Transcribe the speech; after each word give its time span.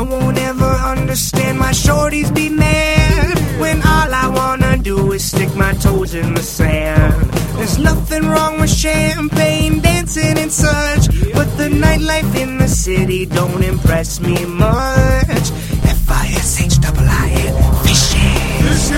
I 0.00 0.02
won't 0.02 0.38
ever 0.38 0.72
understand 0.94 1.58
my 1.58 1.72
shorties 1.72 2.34
be 2.34 2.48
mad 2.48 3.36
when 3.60 3.82
all 3.82 4.10
I 4.24 4.28
wanna 4.28 4.78
do 4.78 5.12
is 5.12 5.22
stick 5.22 5.54
my 5.54 5.74
toes 5.74 6.14
in 6.14 6.32
the 6.32 6.42
sand. 6.42 7.30
There's 7.58 7.76
nothing 7.78 8.26
wrong 8.26 8.62
with 8.62 8.70
champagne, 8.70 9.80
dancing 9.80 10.38
and 10.38 10.50
such, 10.50 11.04
but 11.34 11.48
the 11.58 11.68
nightlife 11.68 12.34
in 12.34 12.56
the 12.56 12.66
city 12.66 13.26
don't 13.26 13.62
impress 13.62 14.20
me 14.20 14.42
much. 14.46 15.46
F 15.84 16.04
I 16.08 16.26
S 16.46 16.62
H 16.64 16.78
I 16.82 16.90
I 16.96 17.30
N 17.48 17.54
fishing. 17.84 18.96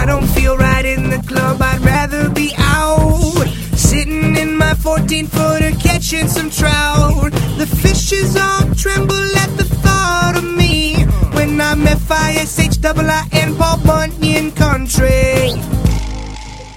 I 0.00 0.06
don't 0.06 0.28
feel 0.28 0.56
right 0.56 0.86
in 0.86 1.10
the 1.10 1.22
club. 1.28 1.60
I'd 1.60 1.82
rather 1.82 2.30
be 2.30 2.54
out, 2.56 3.46
sitting 3.76 4.34
in 4.36 4.56
my 4.56 4.72
14 4.74 5.26
footer, 5.26 5.69
catching 6.10 6.28
some 6.28 6.50
trout. 6.50 7.30
The 7.56 7.66
fishes 7.66 8.36
all 8.36 8.74
tremble 8.74 9.14
at 9.14 9.56
the 9.56 9.64
thought 9.64 10.34
of 10.36 10.44
me 10.44 11.04
when 11.34 11.60
I'm 11.60 11.86
F 11.86 12.10
I 12.10 12.32
S 12.32 12.58
H 12.58 12.78
I 12.84 13.28
N 13.32 13.54
Paul 13.54 13.78
Bunyan 13.84 14.50
country. 14.52 15.52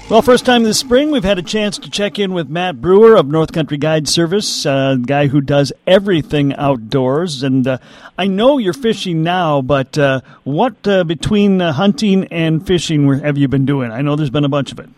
Well, 0.09 0.21
first 0.21 0.45
time 0.45 0.63
this 0.63 0.77
spring, 0.77 1.09
we've 1.09 1.23
had 1.23 1.39
a 1.39 1.43
chance 1.43 1.79
to 1.79 1.89
check 1.89 2.19
in 2.19 2.33
with 2.33 2.47
Matt 2.47 2.79
Breuer 2.79 3.15
of 3.15 3.27
North 3.27 3.51
Country 3.51 3.77
Guide 3.77 4.07
Service, 4.07 4.65
a 4.67 4.99
guy 5.01 5.27
who 5.27 5.41
does 5.41 5.73
everything 5.87 6.53
outdoors. 6.53 7.41
And 7.41 7.65
uh, 7.65 7.79
I 8.17 8.27
know 8.27 8.59
you're 8.59 8.73
fishing 8.73 9.23
now, 9.23 9.63
but 9.63 9.97
uh, 9.97 10.21
what 10.43 10.87
uh, 10.87 11.05
between 11.05 11.59
uh, 11.59 11.73
hunting 11.73 12.25
and 12.25 12.65
fishing 12.67 13.11
have 13.19 13.37
you 13.37 13.47
been 13.47 13.65
doing? 13.65 13.91
I 13.91 14.01
know 14.01 14.15
there's 14.15 14.29
been 14.29 14.45
a 14.45 14.49
bunch 14.49 14.71
of 14.71 14.79
it. 14.79 14.89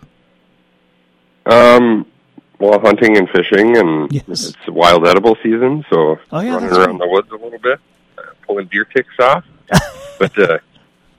Um, 1.46 2.06
well, 2.60 2.80
hunting 2.80 3.18
and 3.18 3.30
fishing, 3.30 3.78
and 3.78 4.12
Yes. 4.12 4.28
it's 4.50 4.68
wild 4.68 5.08
edible 5.08 5.36
season, 5.44 5.86
so 5.90 6.20
Oh, 6.32 6.40
yeah, 6.40 6.54
running 6.56 6.72
around 6.72 6.98
the 7.00 7.08
woods 7.08 7.30
a 7.32 7.36
little 7.36 7.60
bit, 7.60 7.80
uh, 8.18 8.22
pulling 8.46 8.68
deer 8.68 8.86
ticks 8.86 9.14
off. 9.20 9.44
but 10.20 10.38
uh, 10.38 10.58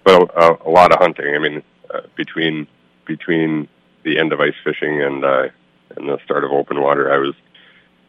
but 0.05 0.31
a, 0.37 0.57
a 0.67 0.71
lot 0.71 0.93
of 0.93 0.99
hunting. 0.99 1.35
I 1.35 1.39
mean, 1.39 1.63
uh, 1.93 2.01
between 2.17 2.67
between 3.05 3.69
the 4.05 4.19
end 4.19 4.33
of 4.33 4.41
ice 4.41 4.55
fishing 4.65 5.03
and 5.03 5.25
uh, 5.25 5.49
and 5.97 6.09
the 6.09 6.19
start 6.25 6.45
of 6.45 6.53
open 6.53 6.81
water, 6.81 7.13
I 7.13 7.19
was 7.19 7.35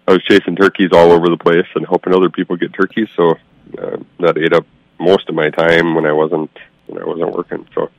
I 0.07 0.11
was 0.11 0.23
chasing 0.23 0.55
turkeys 0.55 0.89
all 0.93 1.11
over 1.11 1.27
the 1.29 1.37
place 1.37 1.65
and 1.75 1.85
helping 1.87 2.13
other 2.13 2.29
people 2.29 2.55
get 2.55 2.73
turkeys. 2.73 3.09
So 3.15 3.31
uh, 3.77 3.97
that 4.19 4.37
ate 4.37 4.53
up 4.53 4.65
most 4.99 5.27
of 5.27 5.35
my 5.35 5.49
time 5.49 5.95
when 5.95 6.05
I 6.05 6.13
wasn't 6.13 6.51
when 6.85 7.01
I 7.01 7.05
wasn't 7.05 7.31
working. 7.35 7.67
So 7.73 7.89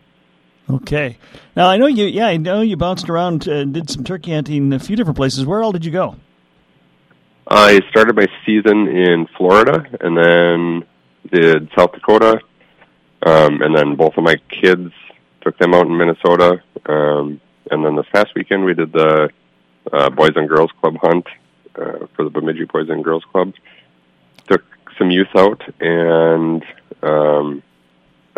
Okay. 0.70 1.16
Now 1.56 1.68
I 1.68 1.76
know 1.76 1.86
you. 1.86 2.06
Yeah, 2.06 2.26
I 2.26 2.36
know 2.36 2.60
you 2.60 2.76
bounced 2.76 3.08
around, 3.08 3.48
uh, 3.48 3.64
did 3.64 3.88
some 3.88 4.04
turkey 4.04 4.32
hunting 4.32 4.66
in 4.66 4.72
a 4.72 4.78
few 4.78 4.96
different 4.96 5.16
places. 5.16 5.46
Where 5.46 5.62
all 5.62 5.72
did 5.72 5.84
you 5.84 5.90
go? 5.90 6.16
I 7.50 7.80
started 7.90 8.14
my 8.14 8.26
season 8.44 8.88
in 8.88 9.26
Florida 9.36 9.86
and 10.00 10.16
then 10.16 10.84
did 11.30 11.70
South 11.76 11.92
Dakota. 11.92 12.40
Um, 13.24 13.62
and 13.62 13.74
then 13.74 13.96
both 13.96 14.16
of 14.16 14.24
my 14.24 14.36
kids 14.50 14.92
took 15.40 15.58
them 15.58 15.74
out 15.74 15.86
in 15.86 15.96
Minnesota. 15.96 16.62
Um, 16.86 17.40
and 17.70 17.84
then 17.84 17.96
this 17.96 18.06
past 18.12 18.34
weekend 18.34 18.64
we 18.64 18.74
did 18.74 18.92
the 18.92 19.30
uh, 19.92 20.10
Boys 20.10 20.32
and 20.36 20.48
Girls 20.48 20.70
Club 20.80 20.96
hunt 21.00 21.26
uh, 21.74 22.06
for 22.14 22.24
the 22.24 22.30
Bemidji 22.30 22.64
Boys 22.64 22.88
and 22.90 23.02
Girls 23.02 23.24
Club. 23.32 23.54
Took 24.48 24.64
some 24.98 25.10
youth 25.10 25.28
out, 25.36 25.62
and 25.80 26.64
um, 27.02 27.62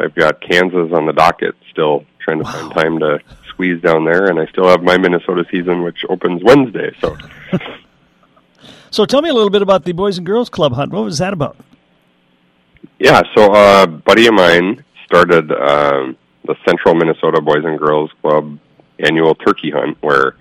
I've 0.01 0.15
got 0.15 0.41
Kansas 0.41 0.93
on 0.93 1.07
the 1.07 1.13
docket 1.13 1.55
still, 1.71 2.05
trying 2.19 2.39
to 2.39 2.45
find 2.45 2.73
time 2.73 2.99
to 3.01 3.21
squeeze 3.49 3.81
down 3.83 4.05
there. 4.05 4.27
And 4.27 4.41
I 4.41 4.47
still 4.47 4.69
have 4.69 4.83
my 4.83 4.99
Minnesota 4.99 5.45
season, 5.51 5.83
which 5.83 6.05
opens 6.09 6.43
Wednesday. 6.43 6.95
So. 7.01 7.17
So 8.93 9.07
tell 9.07 9.23
me 9.23 9.29
a 9.29 9.35
little 9.35 9.51
bit 9.51 9.63
about 9.63 9.85
the 9.85 9.93
Boys 9.93 10.19
and 10.19 10.27
Girls 10.27 10.51
Club 10.51 10.73
hunt. 10.73 10.93
What 10.93 11.05
was 11.05 11.19
that 11.19 11.33
about? 11.33 11.57
Yeah, 12.99 13.23
so 13.37 13.55
uh, 13.55 13.85
a 13.85 13.87
buddy 13.87 14.27
of 14.27 14.35
mine 14.35 14.85
started 15.05 15.53
um, 15.53 16.17
the 16.45 16.57
Central 16.67 16.95
Minnesota 16.95 17.41
Boys 17.41 17.65
and 17.65 17.79
Girls 17.79 18.11
Club 18.21 18.59
annual 18.99 19.37
turkey 19.37 19.71
hunt, 19.71 19.97
where 20.01 20.35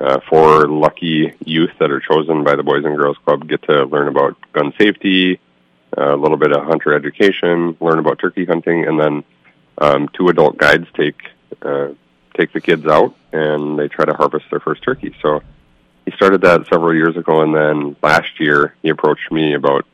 uh, 0.00 0.18
four 0.28 0.66
lucky 0.66 1.34
youth 1.44 1.70
that 1.78 1.90
are 1.92 2.00
chosen 2.00 2.42
by 2.42 2.56
the 2.56 2.64
Boys 2.64 2.84
and 2.84 2.96
Girls 2.96 3.16
Club 3.24 3.48
get 3.48 3.62
to 3.62 3.84
learn 3.84 4.08
about 4.08 4.36
gun 4.52 4.74
safety, 4.76 5.38
a 5.96 6.16
little 6.16 6.36
bit 6.36 6.52
of 6.52 6.64
hunter 6.64 6.94
education, 6.94 7.76
learn 7.80 7.98
about 7.98 8.18
turkey 8.18 8.44
hunting, 8.44 8.86
and 8.86 8.98
then 8.98 9.24
um, 9.78 10.08
two 10.08 10.28
adult 10.28 10.56
guides 10.56 10.86
take 10.94 11.20
uh, 11.62 11.88
take 12.36 12.52
the 12.52 12.60
kids 12.60 12.86
out 12.86 13.14
and 13.32 13.78
they 13.78 13.88
try 13.88 14.04
to 14.04 14.14
harvest 14.14 14.44
their 14.50 14.60
first 14.60 14.82
turkey. 14.82 15.14
So 15.22 15.40
he 16.04 16.12
started 16.12 16.42
that 16.42 16.66
several 16.66 16.94
years 16.94 17.16
ago, 17.16 17.42
and 17.42 17.54
then 17.54 17.96
last 18.02 18.38
year 18.38 18.74
he 18.82 18.88
approached 18.90 19.30
me 19.32 19.54
about 19.54 19.86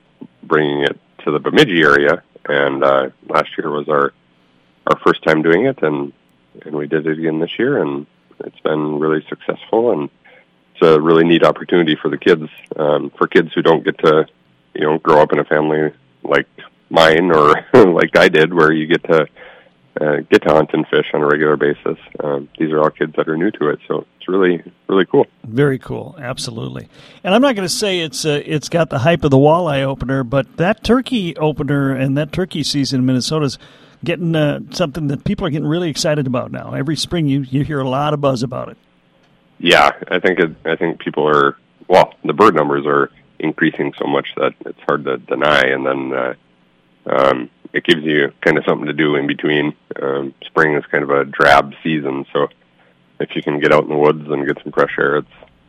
bringing 0.43 0.83
it 0.83 0.99
to 1.25 1.31
the 1.31 1.39
Bemidji 1.39 1.83
area, 1.83 2.23
and 2.47 2.83
uh, 2.83 3.11
last 3.29 3.57
year 3.57 3.71
was 3.71 3.89
our 3.89 4.13
our 4.87 4.99
first 4.99 5.23
time 5.23 5.43
doing 5.43 5.67
it, 5.67 5.83
and 5.83 6.13
and 6.65 6.75
we 6.75 6.87
did 6.87 7.07
it 7.07 7.19
again 7.19 7.39
this 7.39 7.59
year, 7.59 7.81
and 7.83 8.07
it's 8.41 8.61
been 8.61 8.99
really 8.99 9.25
successful, 9.29 9.93
and 9.93 10.11
it's 10.75 10.83
a 10.83 11.01
really 11.01 11.25
neat 11.25 11.45
opportunity 11.45 11.97
for 11.97 12.09
the 12.09 12.19
kids, 12.19 12.49
um, 12.77 13.11
for 13.11 13.27
kids 13.27 13.53
who 13.55 13.63
don't 13.63 13.85
get 13.85 13.99
to, 13.99 14.27
you 14.75 14.83
know, 14.83 14.99
grow 14.99 15.23
up 15.23 15.33
in 15.33 15.39
a 15.39 15.45
family 15.45 15.93
like 16.23 16.47
mine 16.89 17.31
or 17.31 17.55
like 17.93 18.17
I 18.17 18.29
did, 18.29 18.53
where 18.53 18.73
you 18.73 18.87
get 18.87 19.05
to 19.05 19.27
uh, 20.01 20.17
get 20.31 20.43
to 20.43 20.53
hunt 20.53 20.71
and 20.73 20.87
fish 20.89 21.07
on 21.13 21.21
a 21.21 21.27
regular 21.27 21.57
basis. 21.57 21.99
Um, 22.23 22.49
these 22.59 22.71
are 22.71 22.81
all 22.81 22.91
kids 22.91 23.15
that 23.17 23.29
are 23.29 23.37
new 23.37 23.51
to 23.53 23.69
it, 23.69 23.81
so 23.89 24.07
it's 24.17 24.29
really 24.29 24.63
really 24.89 25.07
cool. 25.07 25.27
Very 25.45 25.79
cool, 25.79 26.17
absolutely. 26.19 26.89
And 27.25 27.35
I'm 27.35 27.43
not 27.43 27.55
going 27.57 27.67
to 27.67 27.75
say 27.75 28.01
it's 28.01 28.25
uh, 28.25 28.43
it's 28.45 28.69
got 28.69 28.91
the 28.91 29.01
hype 29.01 29.25
of 29.25 29.31
the 29.31 29.37
walleye 29.37 29.83
opener, 29.83 30.25
but 30.25 30.57
that 30.57 30.85
turkey 30.85 31.37
opener 31.37 31.93
and 31.93 32.17
that 32.17 32.33
turkey 32.33 32.63
season 32.63 33.01
in 33.01 33.07
Minnesota's 33.07 33.59
getting 34.05 34.35
uh, 34.35 34.61
something 34.71 35.09
that 35.09 35.25
people 35.25 35.47
are 35.47 35.51
getting 35.51 35.69
really 35.69 35.91
excited 35.91 36.27
about 36.27 36.51
now. 36.53 36.75
Every 36.75 36.97
spring, 36.97 37.27
you 37.27 37.41
you 37.43 37.65
hear 37.65 37.81
a 37.81 37.89
lot 37.89 38.15
of 38.15 38.21
buzz 38.21 38.43
about 38.43 38.69
it. 38.69 38.77
Yeah, 39.59 39.91
I 40.11 40.19
think 40.21 40.39
it, 40.39 40.57
I 40.65 40.77
think 40.77 41.01
people 41.01 41.29
are 41.29 41.57
well. 41.89 42.15
The 42.25 42.33
bird 42.33 42.55
numbers 42.55 42.87
are 42.87 43.11
increasing 43.41 43.93
so 43.99 44.07
much 44.07 44.29
that 44.37 44.55
it's 44.67 44.81
hard 44.87 45.05
to 45.05 45.17
deny, 45.19 45.63
and 45.63 45.85
then 45.87 46.13
uh, 46.13 46.35
um, 47.07 47.51
it 47.73 47.85
gives 47.85 48.03
you 48.05 48.33
kind 48.43 48.57
of 48.59 48.65
something 48.65 48.87
to 48.87 48.93
do 48.93 49.17
in 49.17 49.27
between. 49.27 49.75
Um, 50.01 50.35
spring 50.47 50.75
is 50.77 50.85
kind 50.87 51.03
of 51.03 51.11
a 51.11 51.25
drab 51.25 51.75
season, 51.83 52.27
so 52.33 52.49
if 53.19 53.35
you 53.35 53.43
can 53.43 53.59
get 53.61 53.73
out 53.73 53.83
in 53.83 53.89
the 53.91 53.97
woods 53.97 54.29
and 54.31 54.47
get 54.47 54.63
some 54.63 54.73
fresh 54.73 54.95
air, 54.99 55.17
it's 55.17 55.29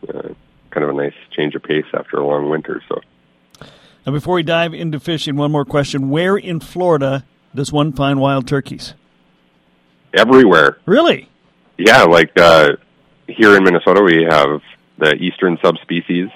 uh, 0.10 0.34
kind 0.70 0.84
of 0.84 0.90
a 0.90 0.94
nice 0.94 1.14
change 1.32 1.56
of 1.56 1.64
pace 1.64 1.86
after 1.94 2.18
a 2.18 2.26
long 2.26 2.50
winter. 2.50 2.82
So 2.88 3.02
Now, 4.06 4.12
before 4.14 4.36
we 4.36 4.44
dive 4.44 4.74
into 4.74 5.00
fishing, 5.00 5.36
one 5.36 5.52
more 5.52 5.66
question: 5.66 6.10
Where 6.10 6.38
in 6.38 6.60
Florida 6.60 7.26
does 7.56 7.72
one 7.72 7.92
find 7.94 8.20
wild 8.20 8.48
turkeys? 8.48 8.94
everywhere, 10.14 10.78
Really? 10.86 11.30
yeah, 11.78 12.04
like 12.04 12.32
uh, 12.38 12.72
here 13.28 13.56
in 13.56 13.64
Minnesota, 13.64 14.02
we 14.04 14.24
have 14.30 14.62
the 14.98 15.16
eastern 15.16 15.58
subspecies, 15.64 16.28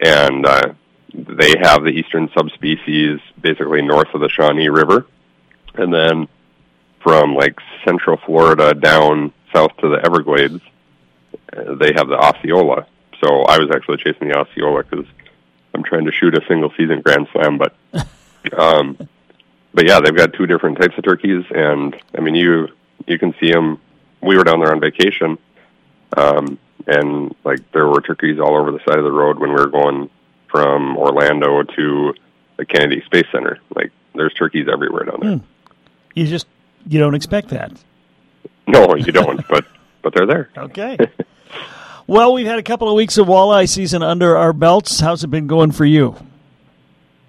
and 0.00 0.46
uh, 0.46 0.72
they 1.14 1.54
have 1.60 1.82
the 1.84 1.90
eastern 1.90 2.30
subspecies 2.36 3.20
basically 3.40 3.82
north 3.82 4.08
of 4.14 4.20
the 4.20 4.28
Suwannee 4.28 4.68
River, 4.68 5.06
and 5.74 5.92
then 5.92 6.28
from 7.02 7.34
like 7.34 7.58
central 7.84 8.16
Florida 8.16 8.74
down 8.74 9.32
south 9.52 9.76
to 9.78 9.88
the 9.88 10.00
Everglades, 10.04 10.60
uh, 11.52 11.74
they 11.74 11.92
have 11.94 12.08
the 12.08 12.18
Osceola. 12.18 12.86
So 13.22 13.42
I 13.42 13.58
was 13.58 13.70
actually 13.70 13.98
chasing 13.98 14.28
the 14.28 14.38
Osceola 14.38 14.82
because 14.82 15.06
I'm 15.74 15.82
trying 15.82 16.06
to 16.06 16.12
shoot 16.12 16.36
a 16.36 16.44
single 16.46 16.72
season 16.76 17.02
Grand 17.02 17.28
Slam, 17.32 17.58
but 17.58 17.74
um, 18.56 18.96
but 19.74 19.86
yeah, 19.86 20.00
they've 20.00 20.16
got 20.16 20.32
two 20.34 20.46
different 20.46 20.78
types 20.78 20.96
of 20.96 21.04
turkeys, 21.04 21.44
and 21.50 21.96
I 22.16 22.20
mean 22.20 22.34
you 22.34 22.68
you 23.06 23.18
can 23.18 23.34
see 23.40 23.50
them. 23.50 23.80
We 24.20 24.36
were 24.36 24.44
down 24.44 24.60
there 24.60 24.72
on 24.72 24.80
vacation, 24.80 25.36
um, 26.16 26.58
and 26.86 27.34
like 27.44 27.60
there 27.72 27.86
were 27.86 28.00
turkeys 28.00 28.38
all 28.38 28.56
over 28.56 28.72
the 28.72 28.80
side 28.80 28.98
of 28.98 29.04
the 29.04 29.12
road 29.12 29.38
when 29.38 29.50
we 29.50 29.56
were 29.56 29.68
going 29.68 30.10
from 30.50 30.96
Orlando 30.96 31.62
to 31.62 32.14
the 32.56 32.64
Kennedy 32.64 33.02
Space 33.06 33.26
Center. 33.32 33.58
Like 33.74 33.90
there's 34.14 34.34
turkeys 34.34 34.68
everywhere 34.72 35.04
down 35.04 35.20
there. 35.20 35.40
You 36.14 36.26
just 36.26 36.46
you 36.86 36.98
don't 36.98 37.14
expect 37.14 37.48
that. 37.48 37.72
No, 38.66 38.94
you 38.96 39.12
don't, 39.12 39.46
but 39.48 39.64
but 40.02 40.14
they're 40.14 40.26
there. 40.26 40.50
Okay. 40.56 40.98
well, 42.06 42.32
we've 42.32 42.46
had 42.46 42.58
a 42.58 42.62
couple 42.62 42.88
of 42.88 42.94
weeks 42.94 43.18
of 43.18 43.26
walleye 43.26 43.68
season 43.68 44.02
under 44.02 44.36
our 44.36 44.52
belts. 44.52 45.00
How's 45.00 45.24
it 45.24 45.28
been 45.28 45.46
going 45.46 45.72
for 45.72 45.84
you? 45.84 46.16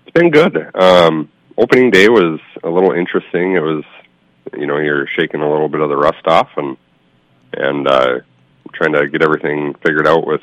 It's 0.06 0.14
been 0.14 0.32
good. 0.32 0.76
Um, 0.76 1.30
opening 1.58 1.92
day 1.92 2.10
was 2.10 2.40
a 2.64 2.70
little 2.70 2.92
interesting. 2.92 3.56
It 3.56 3.62
was, 3.62 3.84
you 4.58 4.66
know, 4.66 4.78
you're 4.78 5.08
shaking 5.08 5.42
a 5.42 5.50
little 5.50 5.70
bit 5.70 5.82
of 5.82 5.90
the 5.90 5.98
rust 5.98 6.26
off 6.26 6.50
and 6.58 6.78
and 7.54 7.88
uh, 7.88 8.20
trying 8.74 8.94
to 8.94 9.08
get 9.08 9.22
everything 9.22 9.74
figured 9.86 10.08
out 10.08 10.26
with 10.26 10.42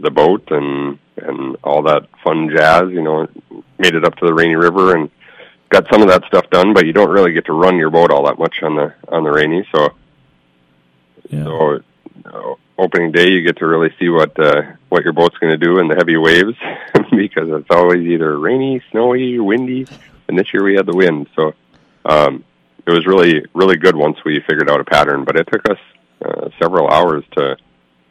the 0.00 0.10
boat 0.10 0.48
and 0.50 0.98
and 1.16 1.56
all 1.62 1.82
that 1.82 2.08
fun 2.24 2.50
jazz. 2.54 2.84
You 2.90 3.02
know, 3.02 3.28
made 3.78 3.94
it 3.94 4.04
up 4.04 4.16
to 4.16 4.26
the 4.26 4.34
Rainy 4.34 4.56
River 4.56 4.96
and 4.96 5.10
got 5.68 5.86
some 5.90 6.02
of 6.02 6.08
that 6.08 6.24
stuff 6.26 6.48
done, 6.50 6.74
but 6.74 6.86
you 6.86 6.92
don't 6.92 7.10
really 7.10 7.32
get 7.32 7.46
to 7.46 7.52
run 7.52 7.78
your 7.78 7.90
boat 7.90 8.10
all 8.10 8.26
that 8.26 8.38
much 8.38 8.62
on 8.62 8.76
the 8.76 8.94
on 9.08 9.24
the 9.24 9.30
Rainy. 9.30 9.66
So 9.74 9.88
Yeah. 11.28 11.44
so 11.44 11.80
uh, 12.26 12.54
opening 12.78 13.12
day, 13.12 13.28
you 13.30 13.42
get 13.42 13.56
to 13.58 13.66
really 13.66 13.90
see 13.98 14.08
what 14.08 14.38
uh, 14.38 14.62
what 14.88 15.04
your 15.04 15.12
boat's 15.12 15.38
going 15.38 15.58
to 15.58 15.64
do 15.66 15.78
in 15.78 15.88
the 15.88 15.94
heavy 15.96 16.16
waves 16.16 16.56
because 17.10 17.48
it's 17.50 17.70
always 17.70 18.02
either 18.06 18.38
rainy, 18.38 18.82
snowy, 18.90 19.38
windy, 19.38 19.86
and 20.28 20.38
this 20.38 20.52
year 20.52 20.62
we 20.64 20.74
had 20.74 20.86
the 20.86 20.96
wind. 20.96 21.28
So 21.36 21.54
um, 22.04 22.44
it 22.86 22.90
was 22.90 23.06
really 23.06 23.44
really 23.54 23.76
good 23.76 23.96
once 23.96 24.18
we 24.24 24.40
figured 24.40 24.70
out 24.70 24.80
a 24.80 24.84
pattern. 24.84 25.24
But 25.24 25.36
it 25.36 25.48
took 25.50 25.68
us 25.70 25.78
uh, 26.24 26.50
several 26.60 26.88
hours 26.88 27.24
to 27.32 27.56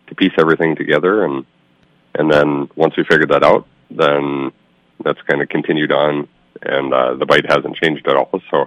to 0.08 0.16
piece 0.16 0.34
everything 0.38 0.75
together, 0.75 1.24
and 1.24 1.46
and 2.16 2.31
then 2.31 2.69
once 2.75 2.96
we 2.98 3.04
figured 3.04 3.30
that 3.30 3.44
out, 3.44 3.66
then 3.90 4.52
that's 5.04 5.22
kind 5.24 5.42
of 5.42 5.50
continued 5.50 5.92
on, 5.92 6.28
and 6.62 6.94
uh, 6.94 7.13
the 7.16 7.25
bite 7.25 7.50
hasn't 7.50 7.75
changed 7.75 8.08
at 8.08 8.16
all. 8.16 8.42
So, 8.50 8.66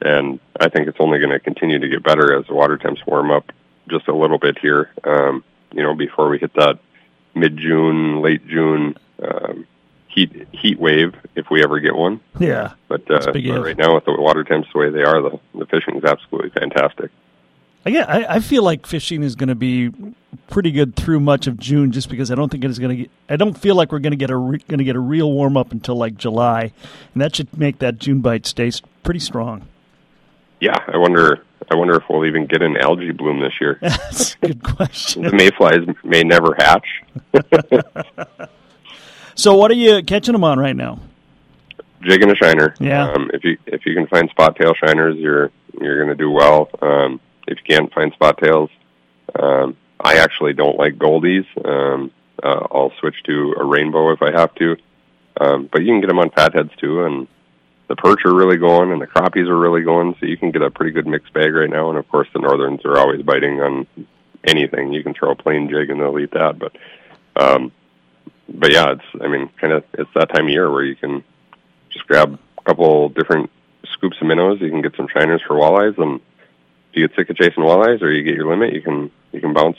and 0.00 0.40
I 0.58 0.68
think 0.68 0.88
it's 0.88 0.98
only 1.00 1.18
going 1.18 1.30
to 1.30 1.40
continue 1.40 1.78
to 1.78 1.88
get 1.88 2.02
better 2.02 2.36
as 2.36 2.46
the 2.46 2.54
water 2.54 2.78
temps 2.78 3.04
warm 3.06 3.30
up 3.30 3.52
just 3.88 4.08
a 4.08 4.14
little 4.14 4.38
bit 4.38 4.58
here. 4.58 4.90
Um, 5.04 5.44
you 5.72 5.82
know, 5.82 5.94
before 5.94 6.28
we 6.28 6.38
hit 6.38 6.54
that 6.54 6.78
mid 7.34 7.56
June, 7.56 8.20
late 8.22 8.46
June 8.46 8.96
um, 9.22 9.66
heat 10.08 10.48
heat 10.52 10.78
wave, 10.78 11.14
if 11.34 11.50
we 11.50 11.62
ever 11.62 11.80
get 11.80 11.94
one. 11.94 12.20
Yeah, 12.38 12.74
but, 12.88 13.10
uh, 13.10 13.32
but 13.32 13.44
right 13.44 13.76
now 13.76 13.94
with 13.94 14.04
the 14.04 14.14
water 14.18 14.44
temps 14.44 14.68
the 14.72 14.78
way 14.78 14.90
they 14.90 15.02
are, 15.02 15.20
the 15.20 15.38
the 15.54 15.66
fishing 15.66 15.96
is 15.96 16.04
absolutely 16.04 16.50
fantastic. 16.50 17.10
Yeah, 17.84 18.04
I, 18.06 18.36
I 18.36 18.40
feel 18.40 18.62
like 18.62 18.86
fishing 18.86 19.22
is 19.22 19.34
going 19.34 19.48
to 19.48 19.56
be 19.56 19.90
pretty 20.48 20.70
good 20.70 20.94
through 20.94 21.18
much 21.18 21.48
of 21.48 21.58
June, 21.58 21.90
just 21.90 22.08
because 22.08 22.30
I 22.30 22.36
don't 22.36 22.48
think 22.48 22.62
it 22.64 22.70
is 22.70 22.78
going 22.78 22.96
to. 22.96 23.02
Get, 23.02 23.10
I 23.28 23.36
don't 23.36 23.54
feel 23.54 23.74
like 23.74 23.90
we're 23.90 23.98
going 23.98 24.12
to 24.12 24.16
get 24.16 24.30
a 24.30 24.36
re, 24.36 24.58
going 24.68 24.78
to 24.78 24.84
get 24.84 24.94
a 24.94 25.00
real 25.00 25.32
warm 25.32 25.56
up 25.56 25.72
until 25.72 25.96
like 25.96 26.16
July, 26.16 26.72
and 27.12 27.22
that 27.22 27.34
should 27.34 27.56
make 27.58 27.80
that 27.80 27.98
June 27.98 28.20
bite 28.20 28.46
stay 28.46 28.70
pretty 29.02 29.18
strong. 29.18 29.66
Yeah, 30.60 30.76
I 30.86 30.96
wonder. 30.96 31.44
I 31.70 31.74
wonder 31.74 31.96
if 31.96 32.04
we'll 32.08 32.26
even 32.26 32.46
get 32.46 32.62
an 32.62 32.76
algae 32.76 33.10
bloom 33.10 33.40
this 33.40 33.54
year. 33.60 33.78
That's 33.82 34.34
a 34.34 34.46
good 34.46 34.62
question. 34.62 35.22
the 35.22 35.32
mayflies 35.32 35.80
may 36.04 36.22
never 36.22 36.54
hatch. 36.56 36.86
so, 39.34 39.54
what 39.56 39.72
are 39.72 39.74
you 39.74 40.04
catching 40.04 40.34
them 40.34 40.44
on 40.44 40.60
right 40.60 40.76
now? 40.76 41.00
Jigging 42.02 42.30
a 42.30 42.36
shiner. 42.36 42.74
Yeah. 42.78 43.10
Um, 43.10 43.30
if 43.34 43.42
you 43.42 43.58
if 43.66 43.86
you 43.86 43.94
can 43.94 44.06
find 44.06 44.30
spot 44.30 44.54
tail 44.54 44.74
shiners, 44.74 45.16
you're 45.16 45.50
you're 45.80 45.96
going 46.04 46.16
to 46.16 46.22
do 46.22 46.30
well. 46.30 46.70
Um, 46.80 47.20
if 47.46 47.58
you 47.58 47.64
can't 47.64 47.92
find 47.92 48.12
spot 48.12 48.38
tails, 48.38 48.70
um, 49.38 49.76
I 50.00 50.18
actually 50.18 50.52
don't 50.52 50.78
like 50.78 50.96
goldies. 50.96 51.46
Um, 51.64 52.10
uh, 52.42 52.66
I'll 52.70 52.92
switch 52.98 53.22
to 53.24 53.54
a 53.58 53.64
rainbow 53.64 54.12
if 54.12 54.22
I 54.22 54.32
have 54.32 54.54
to. 54.56 54.76
Um, 55.40 55.68
but 55.70 55.82
you 55.82 55.88
can 55.88 56.00
get 56.00 56.08
them 56.08 56.18
on 56.18 56.30
fatheads 56.30 56.72
too, 56.78 57.04
and 57.04 57.26
the 57.88 57.96
perch 57.96 58.24
are 58.24 58.34
really 58.34 58.56
going, 58.56 58.92
and 58.92 59.00
the 59.00 59.06
crappies 59.06 59.48
are 59.48 59.58
really 59.58 59.82
going. 59.82 60.14
So 60.18 60.26
you 60.26 60.36
can 60.36 60.50
get 60.50 60.62
a 60.62 60.70
pretty 60.70 60.92
good 60.92 61.06
mixed 61.06 61.32
bag 61.32 61.54
right 61.54 61.70
now. 61.70 61.88
And 61.88 61.98
of 61.98 62.08
course, 62.08 62.28
the 62.32 62.40
northerns 62.40 62.84
are 62.84 62.98
always 62.98 63.22
biting 63.22 63.60
on 63.60 63.86
anything. 64.44 64.92
You 64.92 65.02
can 65.02 65.14
throw 65.14 65.30
a 65.30 65.36
plain 65.36 65.68
jig 65.68 65.90
and 65.90 66.00
they'll 66.00 66.18
eat 66.18 66.32
that. 66.32 66.58
But, 66.58 66.76
um, 67.36 67.72
but 68.48 68.72
yeah, 68.72 68.92
it's 68.92 69.22
I 69.22 69.28
mean, 69.28 69.48
kind 69.60 69.72
of 69.72 69.84
it's 69.94 70.10
that 70.14 70.30
time 70.34 70.46
of 70.46 70.50
year 70.50 70.70
where 70.70 70.84
you 70.84 70.96
can 70.96 71.22
just 71.90 72.06
grab 72.06 72.38
a 72.58 72.62
couple 72.62 73.08
different 73.10 73.50
scoops 73.92 74.16
of 74.20 74.26
minnows. 74.26 74.60
You 74.60 74.70
can 74.70 74.82
get 74.82 74.96
some 74.96 75.08
shiners 75.08 75.40
for 75.46 75.56
walleyes, 75.56 75.98
and 75.98 76.20
if 76.92 76.96
you 76.96 77.08
get 77.08 77.16
sick 77.16 77.30
of 77.30 77.36
chasing 77.36 77.62
walleyes 77.62 78.02
or 78.02 78.10
you 78.10 78.22
get 78.22 78.34
your 78.34 78.48
limit, 78.48 78.74
you 78.74 78.82
can 78.82 79.10
you 79.32 79.40
can 79.40 79.54
bounce 79.54 79.78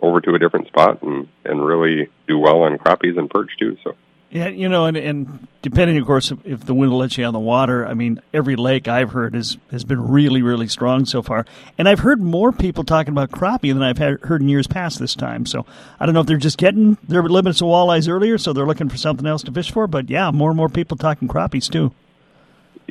over 0.00 0.20
to 0.20 0.34
a 0.34 0.38
different 0.38 0.68
spot 0.68 1.02
and 1.02 1.28
and 1.44 1.64
really 1.64 2.08
do 2.28 2.38
well 2.38 2.62
on 2.62 2.78
crappies 2.78 3.18
and 3.18 3.28
perch 3.28 3.50
too. 3.58 3.76
So. 3.82 3.96
Yeah, 4.30 4.48
you 4.48 4.66
know, 4.66 4.86
and, 4.86 4.96
and 4.96 5.46
depending, 5.60 5.98
of 5.98 6.06
course, 6.06 6.32
if 6.46 6.64
the 6.64 6.72
wind 6.72 6.90
will 6.90 7.00
let 7.00 7.18
you 7.18 7.24
on 7.26 7.34
the 7.34 7.38
water, 7.38 7.86
I 7.86 7.92
mean, 7.92 8.18
every 8.32 8.56
lake 8.56 8.88
I've 8.88 9.10
heard 9.10 9.34
has 9.34 9.58
has 9.70 9.84
been 9.84 10.08
really, 10.08 10.40
really 10.40 10.68
strong 10.68 11.04
so 11.04 11.20
far. 11.20 11.44
And 11.76 11.86
I've 11.86 11.98
heard 11.98 12.18
more 12.18 12.50
people 12.50 12.82
talking 12.82 13.12
about 13.12 13.30
crappie 13.30 13.74
than 13.74 13.82
I've 13.82 13.98
had, 13.98 14.20
heard 14.20 14.40
in 14.40 14.48
years 14.48 14.66
past 14.66 14.98
this 14.98 15.14
time. 15.14 15.44
So 15.44 15.66
I 16.00 16.06
don't 16.06 16.14
know 16.14 16.20
if 16.20 16.26
they're 16.26 16.38
just 16.38 16.56
getting 16.56 16.96
their 17.06 17.22
limits 17.22 17.60
of 17.60 17.66
walleyes 17.66 18.08
earlier, 18.08 18.38
so 18.38 18.54
they're 18.54 18.64
looking 18.64 18.88
for 18.88 18.96
something 18.96 19.26
else 19.26 19.42
to 19.42 19.52
fish 19.52 19.70
for. 19.70 19.86
But 19.86 20.08
yeah, 20.08 20.30
more 20.30 20.48
and 20.48 20.56
more 20.56 20.70
people 20.70 20.96
talking 20.96 21.28
crappies 21.28 21.70
too. 21.70 21.92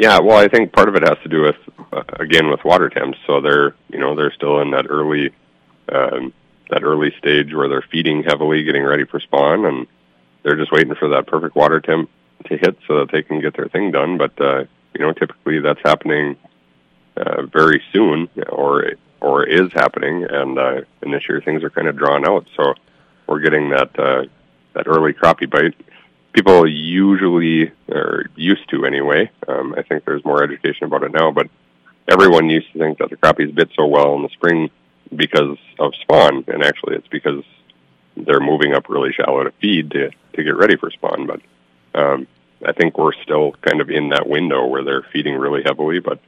Yeah, 0.01 0.17
well, 0.17 0.39
I 0.39 0.47
think 0.47 0.73
part 0.73 0.89
of 0.89 0.95
it 0.95 1.03
has 1.07 1.19
to 1.21 1.29
do 1.29 1.43
with 1.43 1.57
uh, 1.93 2.01
again 2.19 2.49
with 2.49 2.65
water 2.65 2.89
temps. 2.89 3.19
So 3.27 3.39
they're 3.39 3.75
you 3.89 3.99
know 3.99 4.15
they're 4.15 4.33
still 4.33 4.59
in 4.59 4.71
that 4.71 4.87
early 4.89 5.29
um, 5.89 6.33
that 6.71 6.81
early 6.81 7.13
stage 7.19 7.53
where 7.53 7.67
they're 7.69 7.83
feeding 7.83 8.23
heavily, 8.23 8.63
getting 8.63 8.81
ready 8.83 9.05
for 9.05 9.19
spawn, 9.19 9.63
and 9.63 9.85
they're 10.41 10.55
just 10.55 10.71
waiting 10.71 10.95
for 10.95 11.09
that 11.09 11.27
perfect 11.27 11.55
water 11.55 11.79
temp 11.79 12.09
to 12.47 12.57
hit 12.57 12.79
so 12.87 12.97
that 12.97 13.11
they 13.11 13.21
can 13.21 13.41
get 13.41 13.55
their 13.55 13.67
thing 13.67 13.91
done. 13.91 14.17
But 14.17 14.41
uh, 14.41 14.63
you 14.95 15.01
know, 15.01 15.13
typically 15.13 15.59
that's 15.59 15.81
happening 15.83 16.35
uh, 17.15 17.43
very 17.43 17.83
soon, 17.93 18.27
or 18.49 18.93
or 19.19 19.43
is 19.45 19.71
happening, 19.71 20.23
and 20.27 20.57
uh, 20.57 20.81
and 21.03 21.13
this 21.13 21.29
year 21.29 21.41
things 21.41 21.63
are 21.63 21.69
kind 21.69 21.87
of 21.87 21.95
drawn 21.95 22.27
out. 22.27 22.47
So 22.57 22.73
we're 23.27 23.41
getting 23.41 23.69
that 23.69 23.99
uh, 23.99 24.23
that 24.73 24.87
early 24.87 25.13
crappie 25.13 25.47
bite 25.47 25.75
people 26.33 26.67
usually 26.67 27.71
are 27.89 28.25
used 28.35 28.69
to 28.69 28.85
anyway. 28.85 29.29
Um, 29.47 29.75
I 29.77 29.81
think 29.83 30.05
there's 30.05 30.23
more 30.25 30.43
education 30.43 30.85
about 30.85 31.03
it 31.03 31.11
now, 31.11 31.31
but 31.31 31.47
everyone 32.07 32.49
used 32.49 32.71
to 32.73 32.79
think 32.79 32.99
that 32.99 33.09
the 33.09 33.17
crappies 33.17 33.53
bit 33.53 33.69
so 33.75 33.85
well 33.85 34.15
in 34.15 34.23
the 34.23 34.29
spring 34.29 34.69
because 35.15 35.57
of 35.79 35.93
spawn, 36.01 36.43
and 36.47 36.63
actually 36.63 36.95
it's 36.95 37.07
because 37.07 37.43
they're 38.15 38.39
moving 38.39 38.73
up 38.73 38.89
really 38.89 39.11
shallow 39.13 39.43
to 39.43 39.51
feed 39.61 39.91
to 39.91 40.11
to 40.33 40.43
get 40.43 40.55
ready 40.55 40.77
for 40.77 40.89
spawn. 40.91 41.27
But 41.27 41.41
um, 41.93 42.27
I 42.65 42.71
think 42.71 42.97
we're 42.97 43.13
still 43.23 43.53
kind 43.61 43.81
of 43.81 43.89
in 43.89 44.09
that 44.09 44.27
window 44.27 44.65
where 44.65 44.83
they're 44.83 45.05
feeding 45.11 45.35
really 45.35 45.63
heavily, 45.63 45.99
but 45.99 46.19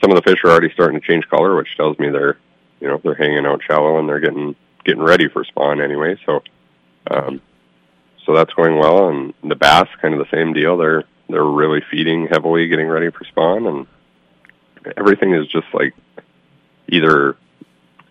some 0.00 0.10
of 0.10 0.16
the 0.16 0.30
fish 0.30 0.42
are 0.44 0.50
already 0.50 0.70
starting 0.72 1.00
to 1.00 1.06
change 1.06 1.28
color, 1.28 1.56
which 1.56 1.76
tells 1.76 1.98
me 1.98 2.08
they're 2.08 2.38
you 2.80 2.88
know 2.88 3.00
they're 3.02 3.14
hanging 3.14 3.46
out 3.46 3.62
shallow 3.62 3.98
and 3.98 4.08
they're 4.08 4.20
getting 4.20 4.56
getting 4.84 5.02
ready 5.02 5.28
for 5.28 5.44
spawn 5.44 5.80
anyway. 5.80 6.16
So 6.24 6.42
um, 7.10 7.42
so 8.24 8.34
that's 8.34 8.52
going 8.54 8.78
well. 8.78 9.08
And 9.08 9.34
the 9.42 9.54
bass, 9.54 9.88
kind 10.00 10.14
of 10.14 10.20
the 10.20 10.36
same 10.36 10.52
deal. 10.52 10.76
They're 10.76 11.04
they're 11.28 11.44
really 11.44 11.80
feeding 11.90 12.26
heavily, 12.26 12.66
getting 12.68 12.88
ready 12.88 13.10
for 13.10 13.24
spawn, 13.24 13.66
and 13.66 13.86
everything 14.96 15.34
is 15.34 15.46
just 15.46 15.66
like 15.72 15.94
either 16.88 17.36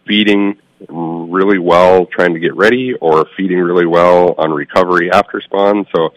feeding 0.07 0.57
really 0.87 1.59
well, 1.59 2.05
trying 2.05 2.33
to 2.33 2.39
get 2.39 2.55
ready, 2.55 2.93
or 2.93 3.25
feeding 3.35 3.59
really 3.59 3.85
well 3.85 4.35
on 4.37 4.51
recovery 4.51 5.11
after 5.11 5.41
spawn. 5.41 5.85
So 5.93 6.13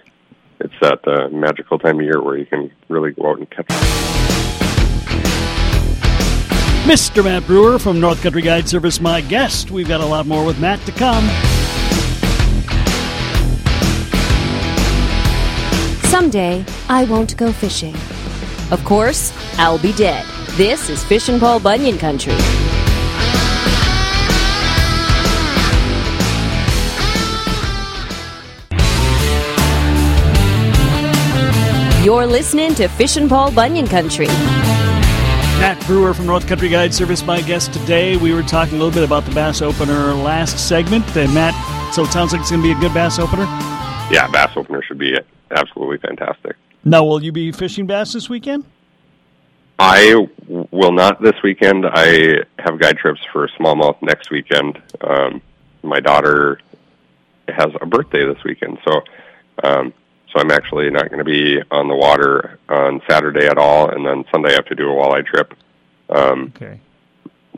it's 0.61 0.75
that 0.81 1.06
uh, 1.06 1.29
magical 1.29 1.79
time 1.79 1.99
of 1.99 2.05
year 2.05 2.23
where 2.23 2.37
you 2.37 2.47
can 2.47 2.71
really 2.89 3.12
go 3.12 3.31
out 3.31 3.39
and 3.39 3.50
catch. 3.50 3.67
Mr. 6.87 7.23
Matt 7.25 7.47
Breuer 7.47 7.79
from 7.79 8.00
North 8.00 8.23
Country 8.23 8.43
Guide 8.43 8.69
Service, 8.69 9.00
my 9.00 9.21
guest. 9.21 9.71
We've 9.71 9.89
got 9.89 10.00
a 10.00 10.06
lot 10.06 10.27
more 10.27 10.44
with 10.44 10.61
Matt 10.61 10.85
to 10.87 10.93
come. 10.93 11.29
Someday, 16.12 16.62
I 16.90 17.04
won't 17.04 17.38
go 17.38 17.50
fishing. 17.50 17.94
Of 18.70 18.84
course, 18.84 19.32
I'll 19.56 19.78
be 19.78 19.94
dead. 19.94 20.26
This 20.58 20.90
is 20.90 21.02
Fishin' 21.02 21.40
Paul 21.40 21.58
Bunyan 21.58 21.96
Country. 21.96 22.34
You're 32.04 32.26
listening 32.26 32.74
to 32.74 32.88
Fishin' 32.88 33.26
Paul 33.26 33.50
Bunyan 33.50 33.86
Country. 33.86 34.26
Matt 34.26 35.82
Breuer 35.86 36.12
from 36.12 36.26
North 36.26 36.46
Country 36.46 36.69
Guide 36.69 36.92
Service, 36.92 37.24
my 37.24 37.40
guest 37.40 37.72
today. 37.72 38.19
We 38.19 38.34
were 38.34 38.42
talking 38.42 38.74
a 38.74 38.78
little 38.84 38.92
bit 38.92 39.04
about 39.04 39.24
the 39.24 39.34
bass 39.34 39.62
opener 39.62 40.12
last 40.12 40.69
segment. 40.69 41.06
And 41.16 41.32
Matt, 41.32 41.54
so 41.94 42.02
it 42.02 42.12
sounds 42.12 42.32
like 42.32 42.42
it's 42.42 42.50
going 42.50 42.60
to 42.60 42.69
be 42.69 42.78
a 42.78 42.81
good 42.82 42.92
bass 42.92 43.19
opener? 43.19 43.44
Yeah, 44.10 44.28
bass 44.31 44.50
opener 44.58 44.82
should 44.82 44.98
be 44.98 45.16
absolutely 45.53 45.99
fantastic. 45.99 46.56
Now, 46.85 47.05
will 47.05 47.23
you 47.23 47.32
be 47.32 47.53
fishing 47.53 47.87
bass 47.87 48.13
this 48.13 48.29
weekend? 48.29 48.65
I 49.79 50.27
will 50.47 50.93
not 50.93 51.23
this 51.23 51.35
weekend. 51.43 51.87
I 51.87 52.44
have 52.59 52.79
guide 52.79 52.99
trips 52.99 53.21
for 53.32 53.49
smallmouth 53.49 54.01
next 54.03 54.31
weekend. 54.31 54.81
Um, 55.01 55.43
my 55.82 56.01
daughter 56.01 56.61
has 57.49 57.69
a 57.81 57.87
birthday 57.87 58.25
this 58.25 58.43
weekend, 58.44 58.79
so 58.85 59.01
um, 59.65 59.93
so 60.32 60.41
I'm 60.41 60.51
actually 60.51 60.89
not 60.91 61.09
going 61.09 61.19
to 61.19 61.25
be 61.25 61.61
on 61.71 61.89
the 61.89 61.97
water 61.97 62.59
on 62.69 63.03
Saturday 63.09 63.47
at 63.47 63.59
all, 63.59 63.91
and 63.91 64.06
then 64.06 64.25
Sunday 64.32 64.51
I 64.51 64.55
have 64.55 64.67
to 64.67 64.75
do 64.75 64.89
a 64.89 64.94
walleye 64.94 65.27
trip. 65.27 65.55
Um, 66.09 66.53
okay. 66.56 66.81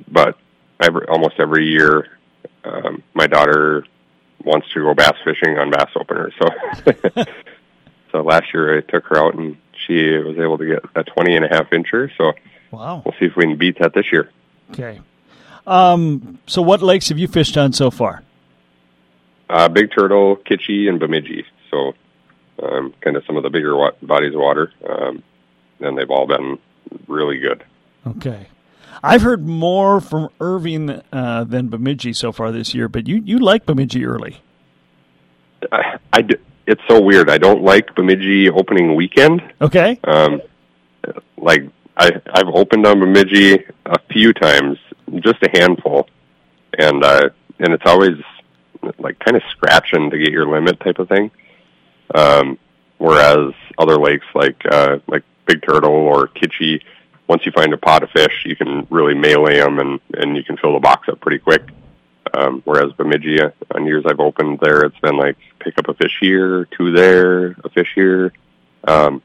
But 0.09 0.37
every, 0.81 1.07
almost 1.07 1.35
every 1.39 1.67
year, 1.67 2.19
um, 2.65 3.03
my 3.15 3.27
daughter 3.27 3.85
wants 4.45 4.73
to 4.73 4.81
go 4.81 4.95
bass 4.95 5.15
fishing 5.25 5.59
on 5.59 5.71
bass 5.71 5.91
opener, 5.95 6.31
so 6.41 7.25
So 8.15 8.23
last 8.23 8.55
year 8.55 8.79
I 8.79 8.81
took 8.81 9.07
her 9.07 9.19
out 9.19 9.35
and 9.35 9.57
she 9.87 10.17
was 10.19 10.39
able 10.39 10.57
to 10.59 10.65
get 10.65 10.85
a 10.95 11.03
20 11.03 11.35
and 11.35 11.45
a 11.45 11.49
half 11.49 11.71
incher. 11.71 12.09
So 12.17 12.33
wow. 12.71 13.03
we'll 13.05 13.15
see 13.19 13.27
if 13.27 13.35
we 13.35 13.43
can 13.43 13.57
beat 13.57 13.81
that 13.81 13.93
this 13.93 14.13
year. 14.13 14.31
Okay. 14.71 15.01
Um, 15.67 16.39
so 16.47 16.63
what 16.63 16.81
lakes 16.81 17.09
have 17.09 17.19
you 17.19 17.27
fished 17.27 17.57
on 17.57 17.73
so 17.73 17.91
far? 17.91 18.23
Uh, 19.51 19.69
Big 19.69 19.91
Turtle, 19.91 20.37
Kitchie, 20.37 20.87
and 20.89 21.01
Bemidji. 21.01 21.45
So 21.73 21.95
um, 22.63 22.95
kind 23.01 23.17
of 23.17 23.25
some 23.27 23.37
of 23.37 23.43
the 23.43 23.51
bigger 23.51 23.77
wa- 23.77 23.91
bodies 24.01 24.33
of 24.33 24.41
water. 24.41 24.73
Um, 24.89 25.25
and 25.81 25.99
they've 25.99 26.11
all 26.11 26.29
been 26.29 26.61
really 27.09 27.39
good. 27.39 27.65
Okay. 28.07 28.47
I've 29.03 29.23
heard 29.23 29.45
more 29.45 30.01
from 30.01 30.29
Irving 30.41 31.03
uh, 31.13 31.43
than 31.43 31.69
Bemidji 31.69 32.13
so 32.13 32.31
far 32.31 32.53
this 32.53 32.75
year, 32.75 32.89
but 32.89 33.09
you, 33.09 33.17
you 33.25 33.41
like 33.41 33.67
Bemidji 33.67 34.07
early. 34.07 34.41
I, 35.73 35.99
I 36.13 36.23
it's 36.67 36.83
so 36.89 37.01
weird. 37.01 37.31
I 37.31 37.39
don't 37.39 37.63
like 37.63 37.95
Bemidji 37.95 38.51
opening 38.51 38.95
weekend. 38.95 39.43
Okay. 39.61 39.99
Um, 40.05 40.41
like 41.37 41.69
I, 41.97 42.21
I've 42.33 42.49
opened 42.49 42.87
on 42.87 43.01
Bemidji 43.01 43.65
a 43.87 43.99
few 44.11 44.33
times, 44.33 44.79
just 45.21 45.43
a 45.43 45.51
handful, 45.53 46.09
and 46.79 47.05
uh, 47.05 47.31
and 47.59 47.73
it's 47.73 47.87
always 47.87 48.17
like 48.99 49.19
kind 49.21 49.37
of 49.37 49.43
scratching 49.51 50.11
to 50.11 50.19
get 50.19 50.31
your 50.31 50.47
limit 50.47 50.81
type 50.81 50.99
of 50.99 51.09
thing. 51.09 51.31
Um, 52.15 52.59
whereas 52.99 53.53
other 53.79 53.97
lakes 53.97 54.27
like 54.35 54.61
uh, 54.71 54.99
like 55.07 55.23
Big 55.47 55.63
Turtle 55.63 55.93
or 55.93 56.29
Kitchie, 56.29 56.83
once 57.29 57.45
you 57.47 57.53
find 57.53 57.73
a 57.73 57.79
pot 57.79 58.03
of 58.03 58.11
fish, 58.11 58.45
you 58.45 58.57
can 58.57 58.87
really 58.91 59.15
melee 59.15 59.59
them 59.59 59.79
and 59.79 60.01
and 60.15 60.37
you 60.37 60.45
can 60.45 60.57
fill 60.57 60.75
the 60.75 60.81
box 60.81 61.09
up 61.09 61.21
pretty 61.21 61.39
quick. 61.39 61.63
Um, 62.37 62.63
whereas 62.65 62.93
Bemidji, 62.93 63.41
uh, 63.41 63.51
on 63.75 63.87
years 63.87 64.05
I've 64.07 64.21
opened 64.21 64.59
there, 64.61 64.83
it's 64.85 64.99
been 65.01 65.17
like 65.17 65.37
pick 65.61 65.79
up 65.79 65.89
a 65.89 65.95
fish 65.95 66.17
here, 66.21 66.67
two 66.77 66.91
there, 66.91 67.53
a 67.65 67.69
fish 67.73 67.93
here. 67.95 68.33
Um, 68.87 69.23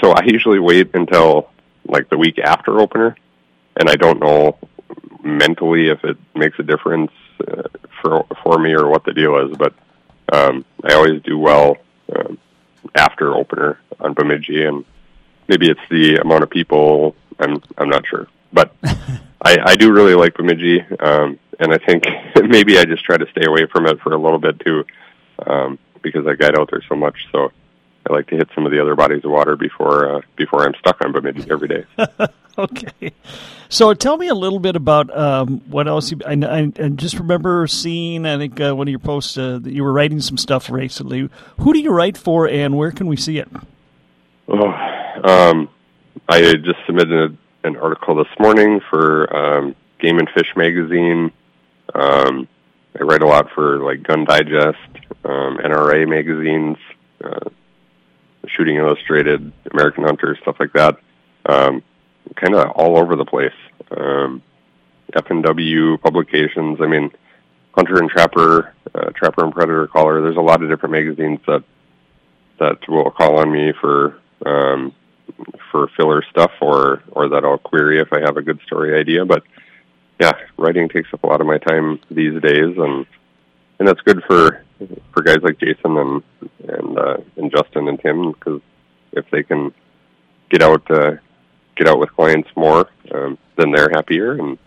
so 0.00 0.12
I 0.12 0.22
usually 0.24 0.60
wait 0.60 0.94
until 0.94 1.50
like 1.86 2.08
the 2.10 2.18
week 2.18 2.38
after 2.38 2.80
opener, 2.80 3.16
and 3.76 3.88
I 3.88 3.96
don't 3.96 4.20
know 4.20 4.58
mentally 5.22 5.88
if 5.88 6.04
it 6.04 6.16
makes 6.34 6.58
a 6.58 6.62
difference 6.62 7.10
uh, 7.46 7.62
for 8.00 8.24
for 8.42 8.58
me 8.58 8.72
or 8.72 8.88
what 8.88 9.04
the 9.04 9.12
deal 9.12 9.36
is, 9.48 9.56
but 9.56 9.74
um, 10.32 10.64
I 10.84 10.94
always 10.94 11.20
do 11.22 11.38
well 11.38 11.76
um, 12.14 12.38
after 12.94 13.34
opener 13.34 13.80
on 14.00 14.14
Bemidji, 14.14 14.64
and 14.64 14.84
maybe 15.48 15.70
it's 15.70 15.80
the 15.90 16.16
amount 16.16 16.44
of 16.44 16.50
people. 16.50 17.16
I'm 17.40 17.60
I'm 17.78 17.88
not 17.88 18.06
sure, 18.06 18.28
but 18.52 18.74
I, 18.84 19.58
I 19.64 19.76
do 19.76 19.92
really 19.92 20.14
like 20.14 20.34
Bemidji, 20.34 20.82
um, 21.00 21.38
and 21.58 21.72
I 21.72 21.78
think 21.78 22.04
maybe 22.42 22.78
I 22.78 22.84
just 22.84 23.04
try 23.04 23.16
to 23.16 23.26
stay 23.30 23.46
away 23.46 23.66
from 23.66 23.86
it 23.86 24.00
for 24.00 24.12
a 24.12 24.18
little 24.18 24.38
bit 24.38 24.60
too, 24.60 24.84
um, 25.46 25.78
because 26.02 26.26
I 26.26 26.34
guide 26.34 26.58
out 26.58 26.70
there 26.70 26.82
so 26.88 26.94
much. 26.94 27.26
So 27.32 27.52
I 28.08 28.12
like 28.12 28.26
to 28.28 28.36
hit 28.36 28.48
some 28.54 28.66
of 28.66 28.72
the 28.72 28.80
other 28.80 28.96
bodies 28.96 29.24
of 29.24 29.30
water 29.30 29.56
before 29.56 30.16
uh, 30.16 30.20
before 30.36 30.64
I'm 30.64 30.74
stuck 30.74 31.04
on 31.04 31.12
Bemidji 31.12 31.50
every 31.50 31.68
day. 31.68 31.84
okay. 32.58 33.12
So 33.68 33.94
tell 33.94 34.16
me 34.16 34.28
a 34.28 34.34
little 34.34 34.58
bit 34.58 34.76
about 34.76 35.16
um, 35.16 35.62
what 35.68 35.88
else 35.88 36.10
you. 36.10 36.18
I, 36.26 36.32
I, 36.32 36.72
I, 36.78 36.88
just 36.88 37.18
remember 37.18 37.66
seeing. 37.66 38.26
I 38.26 38.36
think 38.36 38.60
uh, 38.60 38.74
one 38.74 38.88
of 38.88 38.90
your 38.90 38.98
posts 38.98 39.38
uh, 39.38 39.58
that 39.62 39.72
you 39.72 39.84
were 39.84 39.92
writing 39.92 40.20
some 40.20 40.36
stuff 40.36 40.68
recently. 40.68 41.30
Who 41.60 41.72
do 41.72 41.78
you 41.78 41.90
write 41.90 42.18
for, 42.18 42.48
and 42.48 42.76
where 42.76 42.90
can 42.90 43.06
we 43.06 43.16
see 43.16 43.38
it? 43.38 43.48
Oh, 44.48 44.68
um, 45.24 45.68
I 46.28 46.40
just 46.56 46.78
submitted 46.86 47.38
an 47.64 47.76
article 47.76 48.16
this 48.16 48.26
morning 48.38 48.80
for 48.90 49.34
um, 49.34 49.76
Game 50.00 50.18
and 50.18 50.28
Fish 50.30 50.52
magazine. 50.56 51.32
Um, 51.94 52.48
I 52.98 53.04
write 53.04 53.22
a 53.22 53.26
lot 53.26 53.50
for 53.54 53.78
like 53.78 54.02
Gun 54.02 54.24
Digest, 54.24 54.78
um, 55.24 55.58
NRA 55.58 56.08
magazines, 56.08 56.76
uh, 57.22 57.48
Shooting 58.46 58.76
Illustrated, 58.76 59.52
American 59.70 60.04
Hunter, 60.04 60.36
stuff 60.42 60.56
like 60.58 60.72
that. 60.74 60.96
Um, 61.46 61.82
kind 62.36 62.54
of 62.54 62.70
all 62.72 62.98
over 62.98 63.16
the 63.16 63.24
place. 63.24 63.52
Um, 63.90 64.42
FNW 65.12 66.00
publications. 66.00 66.80
I 66.80 66.86
mean, 66.86 67.10
Hunter 67.72 67.98
and 67.98 68.10
Trapper, 68.10 68.74
uh, 68.94 69.10
Trapper 69.14 69.44
and 69.44 69.52
Predator 69.52 69.86
Caller. 69.86 70.22
There's 70.22 70.36
a 70.36 70.40
lot 70.40 70.62
of 70.62 70.68
different 70.68 70.92
magazines 70.92 71.40
that 71.46 71.62
that 72.58 72.88
will 72.88 73.10
call 73.10 73.38
on 73.38 73.50
me 73.50 73.72
for 73.80 74.18
um, 74.46 74.94
for 75.70 75.88
filler 75.96 76.22
stuff, 76.30 76.52
or 76.60 77.02
or 77.12 77.28
that 77.30 77.44
I'll 77.44 77.58
query 77.58 78.00
if 78.00 78.12
I 78.12 78.20
have 78.20 78.36
a 78.36 78.42
good 78.42 78.60
story 78.66 78.98
idea. 78.98 79.24
But 79.24 79.42
yeah, 80.22 80.34
writing 80.56 80.88
takes 80.88 81.12
up 81.12 81.24
a 81.24 81.26
lot 81.26 81.40
of 81.40 81.48
my 81.48 81.58
time 81.58 81.98
these 82.08 82.40
days, 82.40 82.78
and 82.78 83.06
and 83.78 83.88
that's 83.88 84.00
good 84.02 84.22
for 84.22 84.64
for 85.12 85.22
guys 85.22 85.42
like 85.42 85.58
Jason 85.58 85.96
and 85.96 86.22
and 86.68 86.96
uh, 86.96 87.16
and 87.36 87.50
Justin 87.50 87.88
and 87.88 87.98
Tim 87.98 88.30
because 88.30 88.60
if 89.10 89.28
they 89.30 89.42
can 89.42 89.74
get 90.48 90.62
out 90.62 90.88
uh, 90.92 91.16
get 91.74 91.88
out 91.88 91.98
with 91.98 92.14
clients 92.14 92.48
more, 92.54 92.88
um, 93.12 93.36
then 93.56 93.72
they're 93.72 93.90
happier. 93.90 94.32
And 94.32 94.58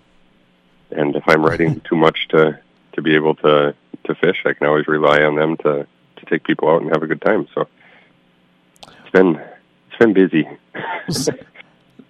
and 0.92 1.16
if 1.16 1.24
I'm 1.26 1.46
writing 1.46 1.80
too 1.90 1.96
much 1.96 2.28
to 2.32 2.60
to 2.92 3.02
be 3.02 3.16
able 3.16 3.36
to 3.36 3.74
to 4.04 4.16
fish, 4.16 4.44
I 4.46 4.52
can 4.52 4.68
always 4.68 4.90
rely 4.90 5.24
on 5.24 5.36
them 5.36 5.56
to 5.58 5.88
to 6.18 6.26
take 6.26 6.44
people 6.44 6.70
out 6.70 6.82
and 6.82 6.92
have 6.92 7.04
a 7.04 7.08
good 7.08 7.22
time. 7.22 7.48
So 7.56 7.70
it's 8.84 9.12
been 9.14 9.42
it's 9.88 9.98
been 10.00 10.12
busy. 10.12 10.50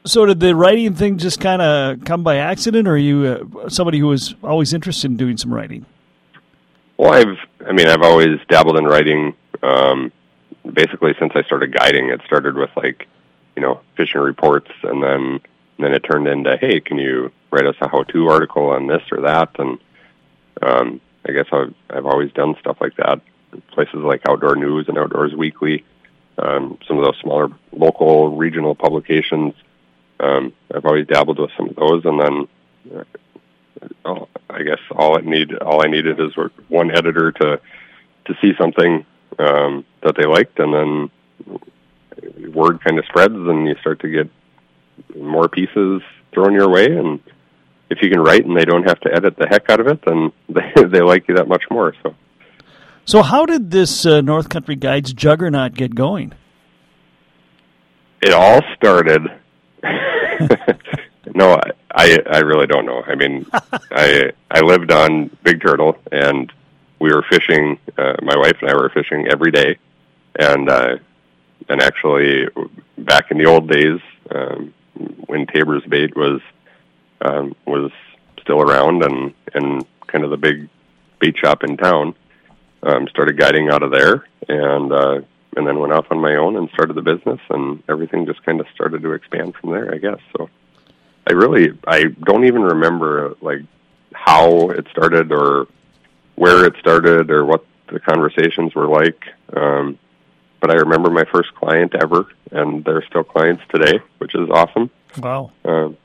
so 0.06 0.26
did 0.26 0.40
the 0.40 0.56
writing 0.56 0.94
thing 0.94 1.18
just 1.18 1.40
kind 1.40 1.62
of 1.62 2.04
come 2.06 2.24
by 2.24 2.38
accident, 2.38 2.88
or 2.88 2.94
are 2.94 2.98
you 2.98 3.26
uh, 3.26 3.70
somebody 3.70 4.00
who 4.00 4.08
was 4.08 4.36
always 4.44 4.74
interested 4.74 5.10
in 5.10 5.18
doing 5.18 5.38
some 5.38 5.54
writing? 5.54 5.86
Well, 6.98 7.14
I've, 7.14 7.38
I 7.68 7.74
mean, 7.74 7.88
I've 7.88 8.02
always 8.02 8.40
dabbled 8.48 8.78
in 8.78 8.86
writing. 8.86 9.36
Um, 9.64 10.12
basically, 10.72 11.14
since 11.20 11.34
I 11.36 11.44
started 11.44 11.74
guiding, 11.74 12.10
it 12.10 12.22
started 12.26 12.56
with 12.56 12.70
like, 12.76 13.08
you 13.56 13.62
know, 13.62 13.82
fishing 13.98 14.22
reports, 14.22 14.70
and 14.84 15.04
then 15.04 15.42
and 15.78 15.86
then 15.86 15.94
it 15.94 16.00
turned 16.00 16.28
into, 16.28 16.56
hey, 16.58 16.80
can 16.80 16.98
you 16.98 17.32
write 17.52 17.66
us 17.66 17.76
a 17.82 17.90
how-to 17.90 18.28
article 18.28 18.70
on 18.70 18.88
this 18.88 19.02
or 19.12 19.22
that? 19.22 19.50
And 19.60 19.78
um, 20.62 21.02
I 21.28 21.32
guess 21.32 21.48
I've 21.52 21.74
I've 21.90 22.06
always 22.06 22.32
done 22.32 22.56
stuff 22.60 22.78
like 22.80 22.96
that. 22.98 23.22
Places 23.72 23.96
like 23.96 24.22
Outdoor 24.28 24.56
News 24.56 24.88
and 24.88 24.98
Outdoors 24.98 25.34
Weekly, 25.34 25.86
um, 26.38 26.78
some 26.88 26.98
of 26.98 27.06
those 27.06 27.18
smaller 27.22 27.50
local 27.72 28.36
regional 28.36 28.76
publications. 28.76 29.54
Um, 30.20 30.54
I've 30.74 30.86
always 30.86 31.08
dabbled 31.08 31.40
with 31.40 31.52
some 31.58 31.70
of 31.70 31.76
those, 31.76 32.06
and 32.06 32.20
then 32.20 33.06
oh, 34.06 34.28
I 34.50 34.64
guess 34.64 34.80
all 34.92 35.18
it 35.18 35.26
need 35.26 35.56
all 35.58 35.84
I 35.84 35.88
needed 35.88 36.20
is 36.20 36.32
one 36.68 36.92
editor 36.92 37.32
to 37.32 37.60
to 38.26 38.34
see 38.42 38.54
something 38.58 39.06
um, 39.40 39.86
that 40.04 40.16
they 40.18 40.26
liked, 40.26 40.60
and 40.60 40.74
then 40.74 42.54
word 42.54 42.84
kind 42.84 42.98
of 42.98 43.06
spreads, 43.06 43.34
and 43.34 43.68
you 43.68 43.76
start 43.82 44.00
to 44.02 44.10
get 44.10 44.30
more 45.20 45.50
pieces 45.50 46.02
thrown 46.34 46.54
your 46.54 46.70
way. 46.70 46.86
And 46.86 47.20
if 47.90 48.00
you 48.02 48.10
can 48.10 48.20
write 48.20 48.46
and 48.46 48.58
they 48.58 48.66
don't 48.66 48.88
have 48.88 49.00
to 49.02 49.14
edit 49.14 49.36
the 49.38 49.48
heck 49.48 49.70
out 49.70 49.80
of 49.80 49.88
it, 49.88 50.00
then 50.06 50.32
they 50.50 50.84
they 50.84 51.02
like 51.02 51.28
you 51.28 51.36
that 51.36 51.48
much 51.48 51.64
more. 51.70 51.94
So. 52.04 52.16
So, 53.08 53.22
how 53.22 53.46
did 53.46 53.70
this 53.70 54.04
uh, 54.04 54.22
North 54.22 54.50
Country 54.50 54.76
Guides 54.76 55.14
juggernaut 55.14 55.76
get 55.76 55.94
going? 55.94 56.34
It 58.24 58.34
all 58.34 58.62
started. 58.76 59.22
no, 61.36 61.54
I, 61.54 61.72
I 61.94 62.20
I 62.30 62.40
really 62.40 62.68
don't 62.68 62.86
know. 62.86 63.04
I 63.06 63.16
mean, 63.16 63.46
I 63.92 64.32
I 64.52 64.62
lived 64.62 64.92
on 64.92 65.30
Big 65.44 65.62
Turtle, 65.62 65.98
and 66.12 66.52
we 67.00 67.14
were 67.14 67.24
fishing. 67.24 67.80
Uh, 67.98 68.16
my 68.22 68.38
wife 68.38 68.58
and 68.62 68.70
I 68.70 68.76
were 68.76 68.90
fishing 68.90 69.28
every 69.28 69.52
day, 69.52 69.78
and 70.38 70.70
uh, 70.70 70.98
and 71.70 71.82
actually, 71.82 72.48
back 72.98 73.32
in 73.32 73.38
the 73.38 73.46
old 73.46 73.70
days, 73.70 74.00
um, 74.32 74.74
when 75.28 75.46
Tabor's 75.48 75.86
bait 75.86 76.16
was 76.16 76.42
um, 77.22 77.56
was 77.66 77.92
still 78.42 78.62
around, 78.62 79.04
and 79.04 79.34
and 79.54 79.86
kind 80.08 80.24
of 80.24 80.32
the 80.32 80.38
big 80.38 80.70
bait 81.20 81.38
shop 81.38 81.64
in 81.64 81.78
town, 81.78 82.16
um, 82.84 83.08
started 83.08 83.38
guiding 83.38 83.70
out 83.70 83.84
of 83.84 83.92
there, 83.92 84.26
and 84.48 84.92
uh, 84.92 85.22
and 85.56 85.66
then 85.66 85.80
went 85.80 85.94
off 85.94 86.08
on 86.12 86.20
my 86.20 86.36
own 86.36 86.56
and 86.56 86.70
started 86.70 86.96
the 86.96 87.02
business, 87.02 87.40
and 87.50 87.84
everything 87.90 88.26
just 88.26 88.44
kind 88.44 88.60
of 88.60 88.68
started 88.74 89.02
to 89.02 89.12
expand 89.12 89.56
from 89.56 89.72
there, 89.72 89.94
I 89.94 89.98
guess. 89.98 90.20
So. 90.38 90.50
I 91.28 91.34
really 91.34 91.78
I 91.88 92.06
don't 92.24 92.46
even 92.46 92.62
remember 92.62 93.36
like 93.42 93.62
how 94.14 94.70
it 94.70 94.88
started 94.92 95.32
or 95.32 95.68
where 96.36 96.66
it 96.66 96.76
started 96.80 97.32
or 97.32 97.46
what 97.46 97.66
the 97.88 98.00
conversations 98.00 98.76
were 98.76 98.88
like. 98.88 99.24
Um, 99.56 99.98
but 100.60 100.72
I 100.72 100.76
remember 100.76 101.10
my 101.10 101.26
first 101.26 101.54
client 101.56 101.94
ever, 101.96 102.28
and 102.52 102.84
they're 102.84 103.04
still 103.06 103.24
clients 103.24 103.64
today, 103.70 104.00
which 104.20 104.34
is 104.36 104.50
awesome. 104.50 104.90
Wow. 105.18 105.52
Um, 105.64 105.98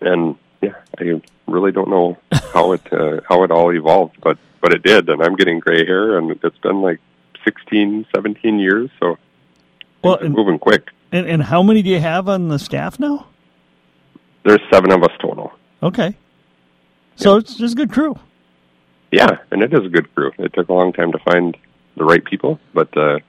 and 0.00 0.36
yeah, 0.62 0.74
I 0.98 1.20
really 1.46 1.72
don't 1.72 1.90
know 1.90 2.18
how 2.52 2.72
it 2.72 2.92
uh, 2.92 3.20
how 3.28 3.42
it 3.42 3.50
all 3.50 3.72
evolved, 3.72 4.16
but 4.22 4.38
but 4.60 4.72
it 4.72 4.82
did, 4.82 5.08
and 5.08 5.20
I'm 5.20 5.36
getting 5.36 5.58
gray 5.58 5.84
hair, 5.84 6.16
and 6.16 6.30
it's 6.42 6.58
been 6.58 6.80
like 6.80 7.00
16, 7.44 8.06
17 8.14 8.58
years, 8.58 8.90
so 9.00 9.18
well, 10.02 10.16
it's 10.16 10.28
moving 10.28 10.58
quick. 10.58 10.90
And, 11.12 11.26
and 11.26 11.42
how 11.42 11.62
many 11.62 11.82
do 11.82 11.90
you 11.90 12.00
have 12.00 12.28
on 12.28 12.48
the 12.48 12.58
staff 12.58 12.98
now? 12.98 13.26
There's 14.44 14.60
seven 14.70 14.92
of 14.92 15.02
us 15.02 15.12
total. 15.20 15.52
Okay. 15.82 16.16
So 17.16 17.36
it's 17.36 17.54
just 17.56 17.74
a 17.74 17.76
good 17.76 17.92
crew. 17.92 18.18
Yeah, 19.12 19.38
and 19.50 19.62
it 19.62 19.72
is 19.72 19.84
a 19.84 19.88
good 19.88 20.12
crew. 20.14 20.32
It 20.38 20.52
took 20.52 20.68
a 20.68 20.72
long 20.72 20.92
time 20.92 21.12
to 21.12 21.18
find 21.18 21.56
the 21.96 22.04
right 22.04 22.24
people, 22.24 22.58
but 22.72 22.94
uh, 22.96 23.20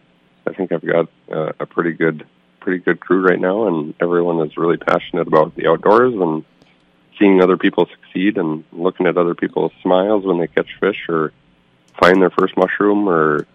I 0.48 0.53
think 0.53 0.72
I've 0.72 0.86
got 0.86 1.07
uh, 1.31 1.53
a 1.60 1.65
pretty 1.65 1.93
good, 1.93 2.25
pretty 2.60 2.79
good 2.79 3.00
crew 3.00 3.22
right 3.22 3.39
now, 3.39 3.67
and 3.67 3.93
everyone 4.00 4.45
is 4.45 4.57
really 4.57 4.77
passionate 4.77 5.27
about 5.27 5.55
the 5.55 5.67
outdoors 5.67 6.13
and 6.15 6.43
seeing 7.19 7.41
other 7.41 7.57
people 7.57 7.86
succeed 7.86 8.38
and 8.38 8.63
looking 8.72 9.05
at 9.05 9.17
other 9.17 9.36
people's 9.36 9.72
smiles 9.81 10.25
when 10.25 10.39
they 10.39 10.48
catch 10.48 10.75
fish 10.79 11.05
or 11.07 11.31
find 12.00 12.22
their 12.22 12.31
first 12.31 12.57
mushroom 12.57 13.07
or 13.07 13.45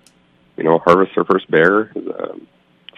you 0.61 0.67
know 0.67 0.79
harvest 0.79 1.13
their 1.15 1.25
first 1.25 1.51
bear, 1.51 1.91
um, 1.97 2.47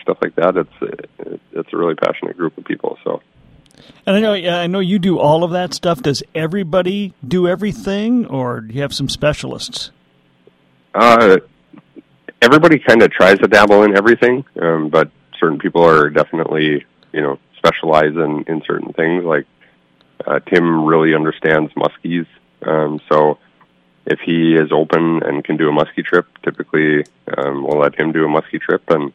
stuff 0.02 0.19
like 0.21 0.35
that. 0.35 0.57
It's 0.57 1.38
it's 1.52 1.73
a 1.73 1.76
really 1.76 1.95
passionate 1.95 2.37
group 2.37 2.59
of 2.59 2.64
people. 2.64 2.99
So 3.04 3.23
And 4.07 4.16
I 4.16 4.21
know, 4.21 4.35
yeah, 4.35 4.59
I 4.59 4.66
know 4.66 4.81
you 4.81 4.99
do 4.99 5.19
all 5.19 5.45
of 5.45 5.52
that 5.52 5.73
stuff. 5.73 6.02
Does 6.02 6.23
everybody 6.35 7.14
do 7.26 7.49
everything, 7.49 8.26
or 8.26 8.61
do 8.61 8.75
you 8.75 8.83
have 8.83 8.92
some 8.92 9.09
specialists? 9.09 9.92
Uh, 10.95 11.38
everybody 12.42 12.78
kind 12.78 13.02
of 13.02 13.11
tries 13.12 13.38
to 13.38 13.49
dabble 13.49 13.85
in 13.85 13.97
everything, 13.97 14.45
um, 14.61 14.90
but 14.90 15.11
certain 15.38 15.59
people 15.59 15.83
are 15.85 16.11
definitely, 16.11 16.85
you 17.12 17.21
know, 17.23 17.38
specialize 17.57 18.14
in, 18.14 18.45
in 18.49 18.62
certain 18.66 18.92
things. 18.92 19.25
Like 19.25 19.47
uh, 20.26 20.40
Tim 20.40 20.85
really 20.85 21.14
understands 21.14 21.73
muskies, 21.75 22.26
um, 22.62 23.00
so 23.11 23.38
if 24.06 24.21
he 24.21 24.54
is 24.54 24.73
open 24.73 25.23
and 25.23 25.44
can 25.44 25.56
do 25.56 25.68
a 25.68 25.73
muskie 25.73 26.04
trip, 26.04 26.26
typically 26.42 27.04
um, 27.37 27.64
we'll 27.64 27.78
let 27.78 27.99
him 27.99 28.12
do 28.12 28.25
a 28.25 28.28
muskie 28.28 28.61
trip. 28.61 28.82
And 28.88 29.12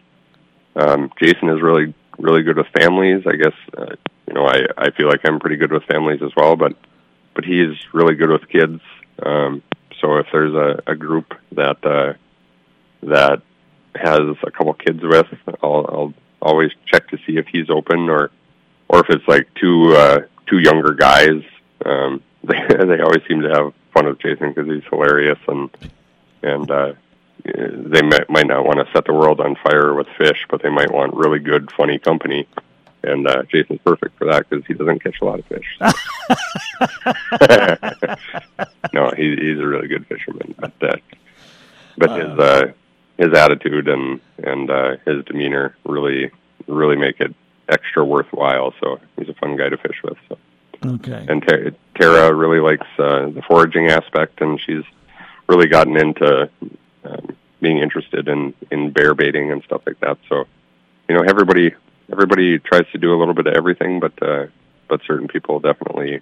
um, 0.75 1.11
Jason 1.19 1.49
is 1.49 1.61
really 1.61 1.93
really 2.17 2.43
good 2.43 2.57
with 2.57 2.67
families. 2.67 3.23
I 3.27 3.35
guess 3.35 3.53
uh, 3.77 3.95
you 4.27 4.33
know 4.33 4.45
I 4.45 4.61
I 4.77 4.91
feel 4.91 5.07
like 5.07 5.21
I'm 5.25 5.39
pretty 5.39 5.57
good 5.57 5.71
with 5.71 5.83
families 5.83 6.21
as 6.21 6.31
well, 6.35 6.55
but 6.55 6.75
but 7.33 7.45
he 7.45 7.61
is 7.61 7.77
really 7.93 8.15
good 8.15 8.29
with 8.29 8.47
kids. 8.49 8.81
Um, 9.23 9.61
so 10.01 10.17
if 10.17 10.27
there's 10.31 10.53
a, 10.53 10.81
a 10.87 10.95
group 10.95 11.33
that 11.53 11.83
uh, 11.85 12.13
that 13.03 13.41
has 13.95 14.21
a 14.43 14.51
couple 14.51 14.73
kids 14.75 15.01
with, 15.01 15.27
I'll, 15.63 15.85
I'll 15.89 16.13
always 16.41 16.71
check 16.85 17.09
to 17.09 17.17
see 17.25 17.37
if 17.37 17.47
he's 17.47 17.69
open 17.69 18.09
or 18.09 18.31
or 18.89 18.99
if 18.99 19.09
it's 19.09 19.27
like 19.27 19.47
two 19.55 19.93
uh, 19.95 20.19
two 20.47 20.59
younger 20.59 20.93
guys. 20.93 21.43
Um, 21.85 22.21
they 22.43 22.59
they 22.69 23.01
always 23.01 23.21
seem 23.27 23.41
to 23.41 23.49
have 23.49 23.73
fun 23.97 24.07
with 24.07 24.19
Jason 24.19 24.53
because 24.53 24.69
he's 24.69 24.83
hilarious 24.89 25.39
and 25.47 25.69
and 26.43 26.69
uh, 26.69 26.93
they 27.43 28.01
might 28.01 28.29
might 28.29 28.47
not 28.47 28.65
want 28.65 28.79
to 28.79 28.91
set 28.93 29.05
the 29.05 29.13
world 29.13 29.39
on 29.39 29.55
fire 29.55 29.93
with 29.93 30.07
fish, 30.17 30.45
but 30.49 30.61
they 30.61 30.69
might 30.69 30.91
want 30.91 31.15
really 31.15 31.39
good, 31.39 31.71
funny 31.71 31.99
company. 31.99 32.47
And 33.03 33.27
uh, 33.27 33.43
Jason's 33.43 33.79
perfect 33.85 34.17
for 34.17 34.25
that 34.25 34.49
because 34.49 34.65
he 34.65 34.73
doesn't 34.73 35.03
catch 35.03 35.21
a 35.21 35.25
lot 35.25 35.39
of 35.39 35.45
fish. 35.45 35.77
no, 38.93 39.11
he, 39.11 39.35
he's 39.35 39.59
a 39.59 39.67
really 39.67 39.87
good 39.87 40.07
fisherman, 40.07 40.55
but 40.57 40.73
uh, 40.81 40.97
but 41.97 42.19
his 42.19 42.39
uh, 42.39 42.71
his 43.17 43.33
attitude 43.33 43.87
and 43.87 44.19
and 44.43 44.69
uh, 44.69 44.97
his 45.05 45.23
demeanor 45.25 45.75
really 45.85 46.31
really 46.67 46.97
make 46.97 47.19
it 47.19 47.33
extra 47.69 48.03
worthwhile. 48.03 48.73
So 48.81 48.99
he's 49.17 49.29
a 49.29 49.33
fun 49.35 49.57
guy 49.57 49.69
to 49.69 49.77
fish 49.77 50.01
with. 50.03 50.17
So. 50.27 50.37
Okay. 50.87 51.25
And 51.27 51.45
Ter- 51.45 51.75
Tara 51.95 52.33
really 52.33 52.59
likes 52.59 52.87
uh, 52.97 53.29
the 53.29 53.41
foraging 53.47 53.87
aspect, 53.87 54.41
and 54.41 54.59
she's 54.59 54.83
really 55.47 55.67
gotten 55.67 55.97
into 55.97 56.49
um, 57.03 57.35
being 57.61 57.79
interested 57.79 58.27
in 58.27 58.53
in 58.71 58.91
bear 58.91 59.13
baiting 59.13 59.51
and 59.51 59.63
stuff 59.63 59.81
like 59.85 59.99
that. 60.01 60.17
So, 60.29 60.45
you 61.09 61.15
know, 61.15 61.23
everybody 61.27 61.73
everybody 62.11 62.59
tries 62.59 62.89
to 62.91 62.97
do 62.97 63.13
a 63.13 63.17
little 63.17 63.33
bit 63.33 63.47
of 63.47 63.53
everything, 63.53 63.99
but 63.99 64.13
uh, 64.21 64.47
but 64.87 65.01
certain 65.05 65.27
people 65.27 65.59
definitely 65.59 66.21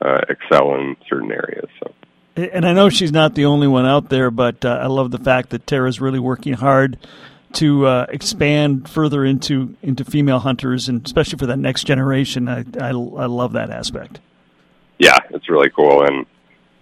uh, 0.00 0.20
excel 0.28 0.74
in 0.76 0.96
certain 1.08 1.30
areas. 1.30 1.68
So. 1.78 1.92
And 2.36 2.64
I 2.64 2.72
know 2.72 2.88
she's 2.88 3.12
not 3.12 3.34
the 3.34 3.46
only 3.46 3.66
one 3.66 3.86
out 3.86 4.08
there, 4.08 4.30
but 4.30 4.64
uh, 4.64 4.68
I 4.82 4.86
love 4.86 5.10
the 5.10 5.18
fact 5.18 5.50
that 5.50 5.66
Tara's 5.66 6.00
really 6.00 6.20
working 6.20 6.54
hard 6.54 6.96
to 7.54 7.86
uh, 7.86 8.06
expand 8.08 8.88
further 8.88 9.24
into 9.24 9.76
into 9.82 10.04
female 10.04 10.40
hunters, 10.40 10.88
and 10.88 11.04
especially 11.04 11.38
for 11.38 11.46
that 11.46 11.58
next 11.58 11.84
generation. 11.84 12.48
I, 12.48 12.64
I, 12.80 12.88
I 12.88 12.92
love 12.92 13.52
that 13.52 13.70
aspect. 13.70 14.20
Yeah, 14.98 15.16
it's 15.30 15.48
really 15.48 15.70
cool, 15.70 16.04
and 16.04 16.26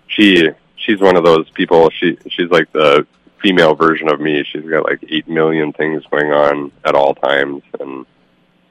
she 0.08 0.48
she's 0.76 1.00
one 1.00 1.16
of 1.16 1.24
those 1.24 1.48
people. 1.50 1.90
She 1.90 2.18
she's 2.28 2.50
like 2.50 2.72
the 2.72 3.06
female 3.42 3.74
version 3.74 4.10
of 4.10 4.20
me. 4.20 4.44
She's 4.44 4.64
got 4.64 4.84
like 4.84 5.04
eight 5.08 5.28
million 5.28 5.72
things 5.72 6.04
going 6.10 6.32
on 6.32 6.72
at 6.84 6.94
all 6.94 7.14
times, 7.14 7.62
and 7.80 8.06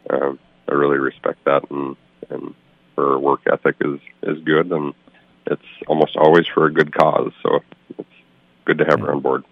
um, 0.09 0.39
I 0.67 0.73
really 0.73 0.97
respect 0.97 1.43
that. 1.45 1.69
And 1.71 1.95
and 2.29 2.53
her 2.97 3.17
work 3.17 3.41
ethic 3.51 3.75
is 3.81 3.99
is 4.23 4.43
good, 4.43 4.71
and 4.71 4.93
it's 5.45 5.61
almost 5.87 6.15
always 6.17 6.45
for 6.47 6.65
a 6.65 6.73
good 6.73 6.93
cause. 6.93 7.31
So 7.41 7.63
it's 7.97 8.09
good 8.65 8.77
to 8.79 8.85
have 8.85 8.99
her 8.99 9.13
on 9.13 9.21
board. 9.21 9.43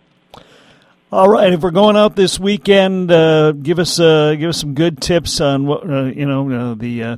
All 1.15 1.29
right, 1.29 1.53
if 1.53 1.61
we're 1.61 1.71
going 1.71 1.95
out 1.95 2.17
this 2.17 2.37
weekend, 2.37 3.09
uh, 3.09 3.53
give 3.53 3.79
us 3.79 4.01
uh, 4.01 4.35
give 4.37 4.49
us 4.49 4.59
some 4.59 4.73
good 4.73 4.99
tips 4.99 5.39
on 5.39 5.65
what 5.65 5.89
uh, 5.89 6.03
you 6.07 6.25
know 6.25 6.51
uh, 6.51 6.73
the 6.73 7.03
uh, 7.03 7.17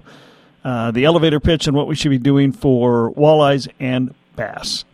uh, 0.63 0.91
the 0.91 1.06
elevator 1.06 1.39
pitch 1.39 1.65
and 1.65 1.76
what 1.76 1.88
we 1.88 1.95
should 1.95 2.12
be 2.12 2.19
doing 2.19 2.52
for 2.52 3.12
walleyes 3.13 3.67
and 3.80 4.13
bass. 4.36 4.86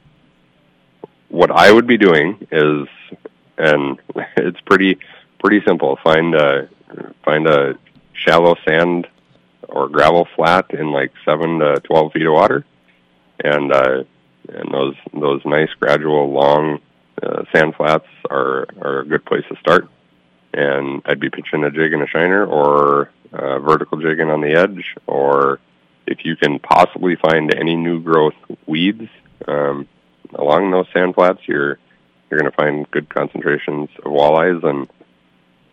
What 1.28 1.52
I 1.52 1.70
would 1.70 1.86
be 1.86 1.98
doing 1.98 2.48
is, 2.50 2.88
and 3.58 4.00
it's 4.38 4.62
pretty 4.62 5.00
pretty 5.38 5.62
simple. 5.68 6.00
Find 6.02 6.34
a 6.34 6.70
find 7.26 7.46
a 7.46 7.78
shallow 8.14 8.56
sand 8.66 9.06
or 9.68 9.90
gravel 9.90 10.30
flat 10.34 10.74
in 10.74 10.94
like 10.94 11.12
seven 11.26 11.60
to 11.60 11.82
twelve 11.82 12.14
feet 12.14 12.26
of 12.26 12.32
water, 12.32 12.64
and 13.44 13.70
and 13.74 14.74
those 14.74 14.96
those 15.14 15.42
nice 15.44 15.74
gradual 15.78 16.32
long 16.32 16.80
uh, 17.22 17.44
sand 17.54 17.76
flats 17.76 18.08
are 18.30 18.68
are 18.82 19.00
a 19.00 19.06
good 19.06 19.26
place 19.26 19.44
to 19.50 19.56
start. 19.58 19.88
And 20.54 21.02
I'd 21.06 21.20
be 21.20 21.30
pitching 21.30 21.64
a 21.64 21.72
jig 21.72 21.94
and 21.94 22.04
a 22.04 22.08
shiner, 22.08 22.46
or 22.46 23.12
vertical 23.32 24.00
jigging 24.00 24.30
on 24.30 24.42
the 24.42 24.54
edge, 24.54 24.96
or 25.08 25.60
if 26.06 26.26
you 26.26 26.36
can 26.36 26.60
possibly 26.60 27.16
find 27.16 27.54
any 27.54 27.76
new 27.76 28.02
growth 28.02 28.36
weeds 28.68 29.10
um, 29.48 29.88
along 30.36 30.72
those 30.72 30.86
sand 30.94 31.16
flats, 31.16 31.40
you're 31.48 31.80
you're 32.30 32.40
going 32.40 32.52
to 32.52 32.56
find 32.56 32.90
good 32.92 33.10
concentrations 33.10 33.90
of 33.98 34.12
walleyes. 34.12 34.64
And 34.64 34.90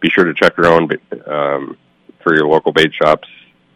be 0.00 0.10
sure 0.10 0.24
to 0.24 0.34
check 0.34 0.58
around 0.58 0.96
um, 1.26 1.76
for 2.22 2.34
your 2.34 2.46
local 2.46 2.72
bait 2.72 2.92
shops 2.94 3.28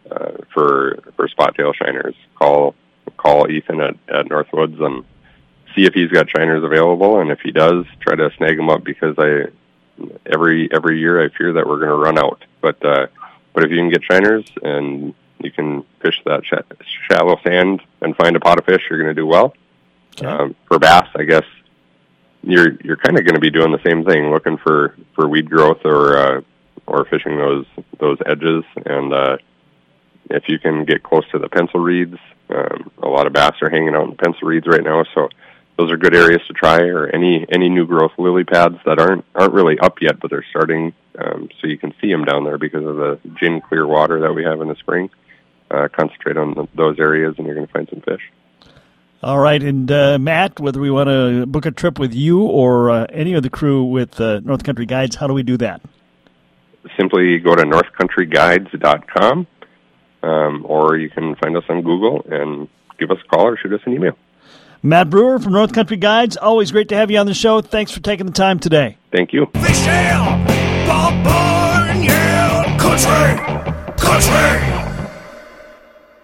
uh, 0.09 0.31
for 0.53 0.99
for 1.15 1.27
spot 1.27 1.55
tail 1.55 1.73
shiners. 1.73 2.15
Call 2.35 2.75
call 3.17 3.49
Ethan 3.49 3.81
at 3.81 3.95
at 4.07 4.25
Northwoods 4.27 4.81
and 4.81 5.03
see 5.75 5.85
if 5.85 5.93
he's 5.93 6.09
got 6.09 6.29
shiners 6.29 6.63
available, 6.63 7.19
and 7.19 7.31
if 7.31 7.39
he 7.41 7.51
does, 7.51 7.85
try 7.99 8.15
to 8.15 8.29
snag 8.37 8.57
them 8.57 8.69
up 8.69 8.83
because 8.83 9.15
I 9.17 9.45
every 10.25 10.69
every 10.73 10.99
year 10.99 11.23
I 11.23 11.29
fear 11.29 11.53
that 11.53 11.67
we're 11.67 11.79
going 11.79 11.89
to 11.89 11.95
run 11.95 12.17
out. 12.17 12.43
But 12.61 12.83
uh, 12.83 13.07
but 13.53 13.63
if 13.63 13.71
you 13.71 13.77
can 13.77 13.89
get 13.89 14.03
shiners 14.03 14.49
and 14.63 15.13
you 15.39 15.51
can 15.51 15.83
fish 16.01 16.21
that 16.25 16.45
sh- 16.45 16.85
shallow 17.09 17.39
sand 17.45 17.81
and 18.01 18.15
find 18.15 18.35
a 18.35 18.39
pot 18.39 18.57
of 18.57 18.65
fish, 18.65 18.81
you're 18.89 19.01
going 19.01 19.13
to 19.13 19.21
do 19.21 19.27
well. 19.27 19.55
Okay. 20.17 20.27
Um, 20.27 20.55
for 20.67 20.79
bass, 20.79 21.07
I 21.15 21.23
guess 21.23 21.45
you're 22.43 22.73
you're 22.83 22.97
kind 22.97 23.17
of 23.17 23.25
going 23.25 23.35
to 23.35 23.41
be 23.41 23.49
doing 23.49 23.71
the 23.71 23.83
same 23.85 24.05
thing, 24.05 24.31
looking 24.31 24.57
for 24.57 24.95
for 25.13 25.27
weed 25.27 25.49
growth 25.49 25.81
or 25.83 26.17
uh, 26.17 26.41
or 26.87 27.05
fishing 27.05 27.37
those 27.37 27.65
those 27.99 28.17
edges. 28.25 28.63
And 28.85 29.13
uh, 29.13 29.37
if 30.29 30.47
you 30.47 30.59
can 30.59 30.85
get 30.85 31.03
close 31.03 31.27
to 31.31 31.39
the 31.39 31.49
pencil 31.49 31.79
reeds, 31.79 32.17
um, 32.49 32.91
a 33.01 33.07
lot 33.07 33.27
of 33.27 33.33
bass 33.33 33.53
are 33.61 33.69
hanging 33.69 33.95
out 33.95 34.09
in 34.09 34.15
pencil 34.15 34.47
reeds 34.47 34.67
right 34.67 34.83
now, 34.83 35.03
so 35.13 35.29
those 35.77 35.91
are 35.91 35.97
good 35.97 36.15
areas 36.15 36.41
to 36.47 36.53
try. 36.53 36.79
Or 36.83 37.07
any 37.07 37.45
any 37.49 37.69
new 37.69 37.85
growth 37.85 38.13
lily 38.17 38.43
pads 38.43 38.77
that 38.85 38.99
aren't 38.99 39.25
aren't 39.35 39.53
really 39.53 39.77
up 39.79 40.01
yet, 40.01 40.19
but 40.19 40.29
they're 40.29 40.45
starting, 40.49 40.93
um, 41.17 41.49
so 41.59 41.67
you 41.67 41.77
can 41.77 41.93
see 42.01 42.11
them 42.11 42.25
down 42.25 42.43
there 42.43 42.57
because 42.57 42.85
of 42.85 42.95
the 42.95 43.19
gin 43.39 43.61
clear 43.61 43.85
water 43.85 44.21
that 44.21 44.33
we 44.33 44.43
have 44.43 44.61
in 44.61 44.67
the 44.67 44.75
spring. 44.75 45.09
Uh, 45.71 45.87
concentrate 45.91 46.37
on 46.37 46.53
the, 46.53 46.67
those 46.75 46.99
areas, 46.99 47.35
and 47.37 47.47
you're 47.47 47.55
going 47.55 47.67
to 47.67 47.73
find 47.73 47.89
some 47.89 48.01
fish. 48.01 48.21
All 49.23 49.39
right, 49.39 49.61
and 49.63 49.91
uh, 49.91 50.19
Matt, 50.19 50.59
whether 50.59 50.79
we 50.79 50.91
want 50.91 51.09
to 51.09 51.47
book 51.47 51.65
a 51.65 51.71
trip 51.71 51.97
with 51.97 52.13
you 52.13 52.43
or 52.43 52.91
uh, 52.91 53.05
any 53.09 53.33
of 53.33 53.41
the 53.41 53.49
crew 53.49 53.83
with 53.83 54.21
uh, 54.21 54.41
North 54.41 54.63
Country 54.63 54.85
Guides, 54.85 55.15
how 55.15 55.25
do 55.25 55.33
we 55.33 55.41
do 55.41 55.57
that? 55.57 55.81
Simply 56.95 57.39
go 57.39 57.55
to 57.55 57.63
northcountryguides.com, 57.63 59.47
um, 60.21 60.65
or 60.69 60.97
you 60.97 61.09
can 61.09 61.35
find 61.37 61.57
us 61.57 61.63
on 61.69 61.81
Google 61.81 62.23
and 62.29 62.67
give 62.99 63.09
us 63.09 63.17
a 63.25 63.27
call 63.27 63.47
or 63.47 63.57
shoot 63.57 63.73
us 63.73 63.81
an 63.85 63.93
email. 63.93 64.15
Matt 64.83 65.09
Breuer 65.09 65.39
from 65.39 65.53
North 65.53 65.73
Country 65.73 65.97
Guides, 65.97 66.37
always 66.37 66.71
great 66.71 66.89
to 66.89 66.95
have 66.95 67.09
you 67.09 67.17
on 67.17 67.25
the 67.25 67.33
show. 67.33 67.61
Thanks 67.61 67.91
for 67.91 67.99
taking 68.01 68.25
the 68.25 68.31
time 68.31 68.59
today. 68.59 68.97
Thank 69.11 69.33
you. 69.33 69.47
Fish 69.53 69.87
ale, 69.87 70.45
Bob 70.87 71.23
Bunyan, 71.23 72.77
country, 72.79 73.35
country. 73.97 74.74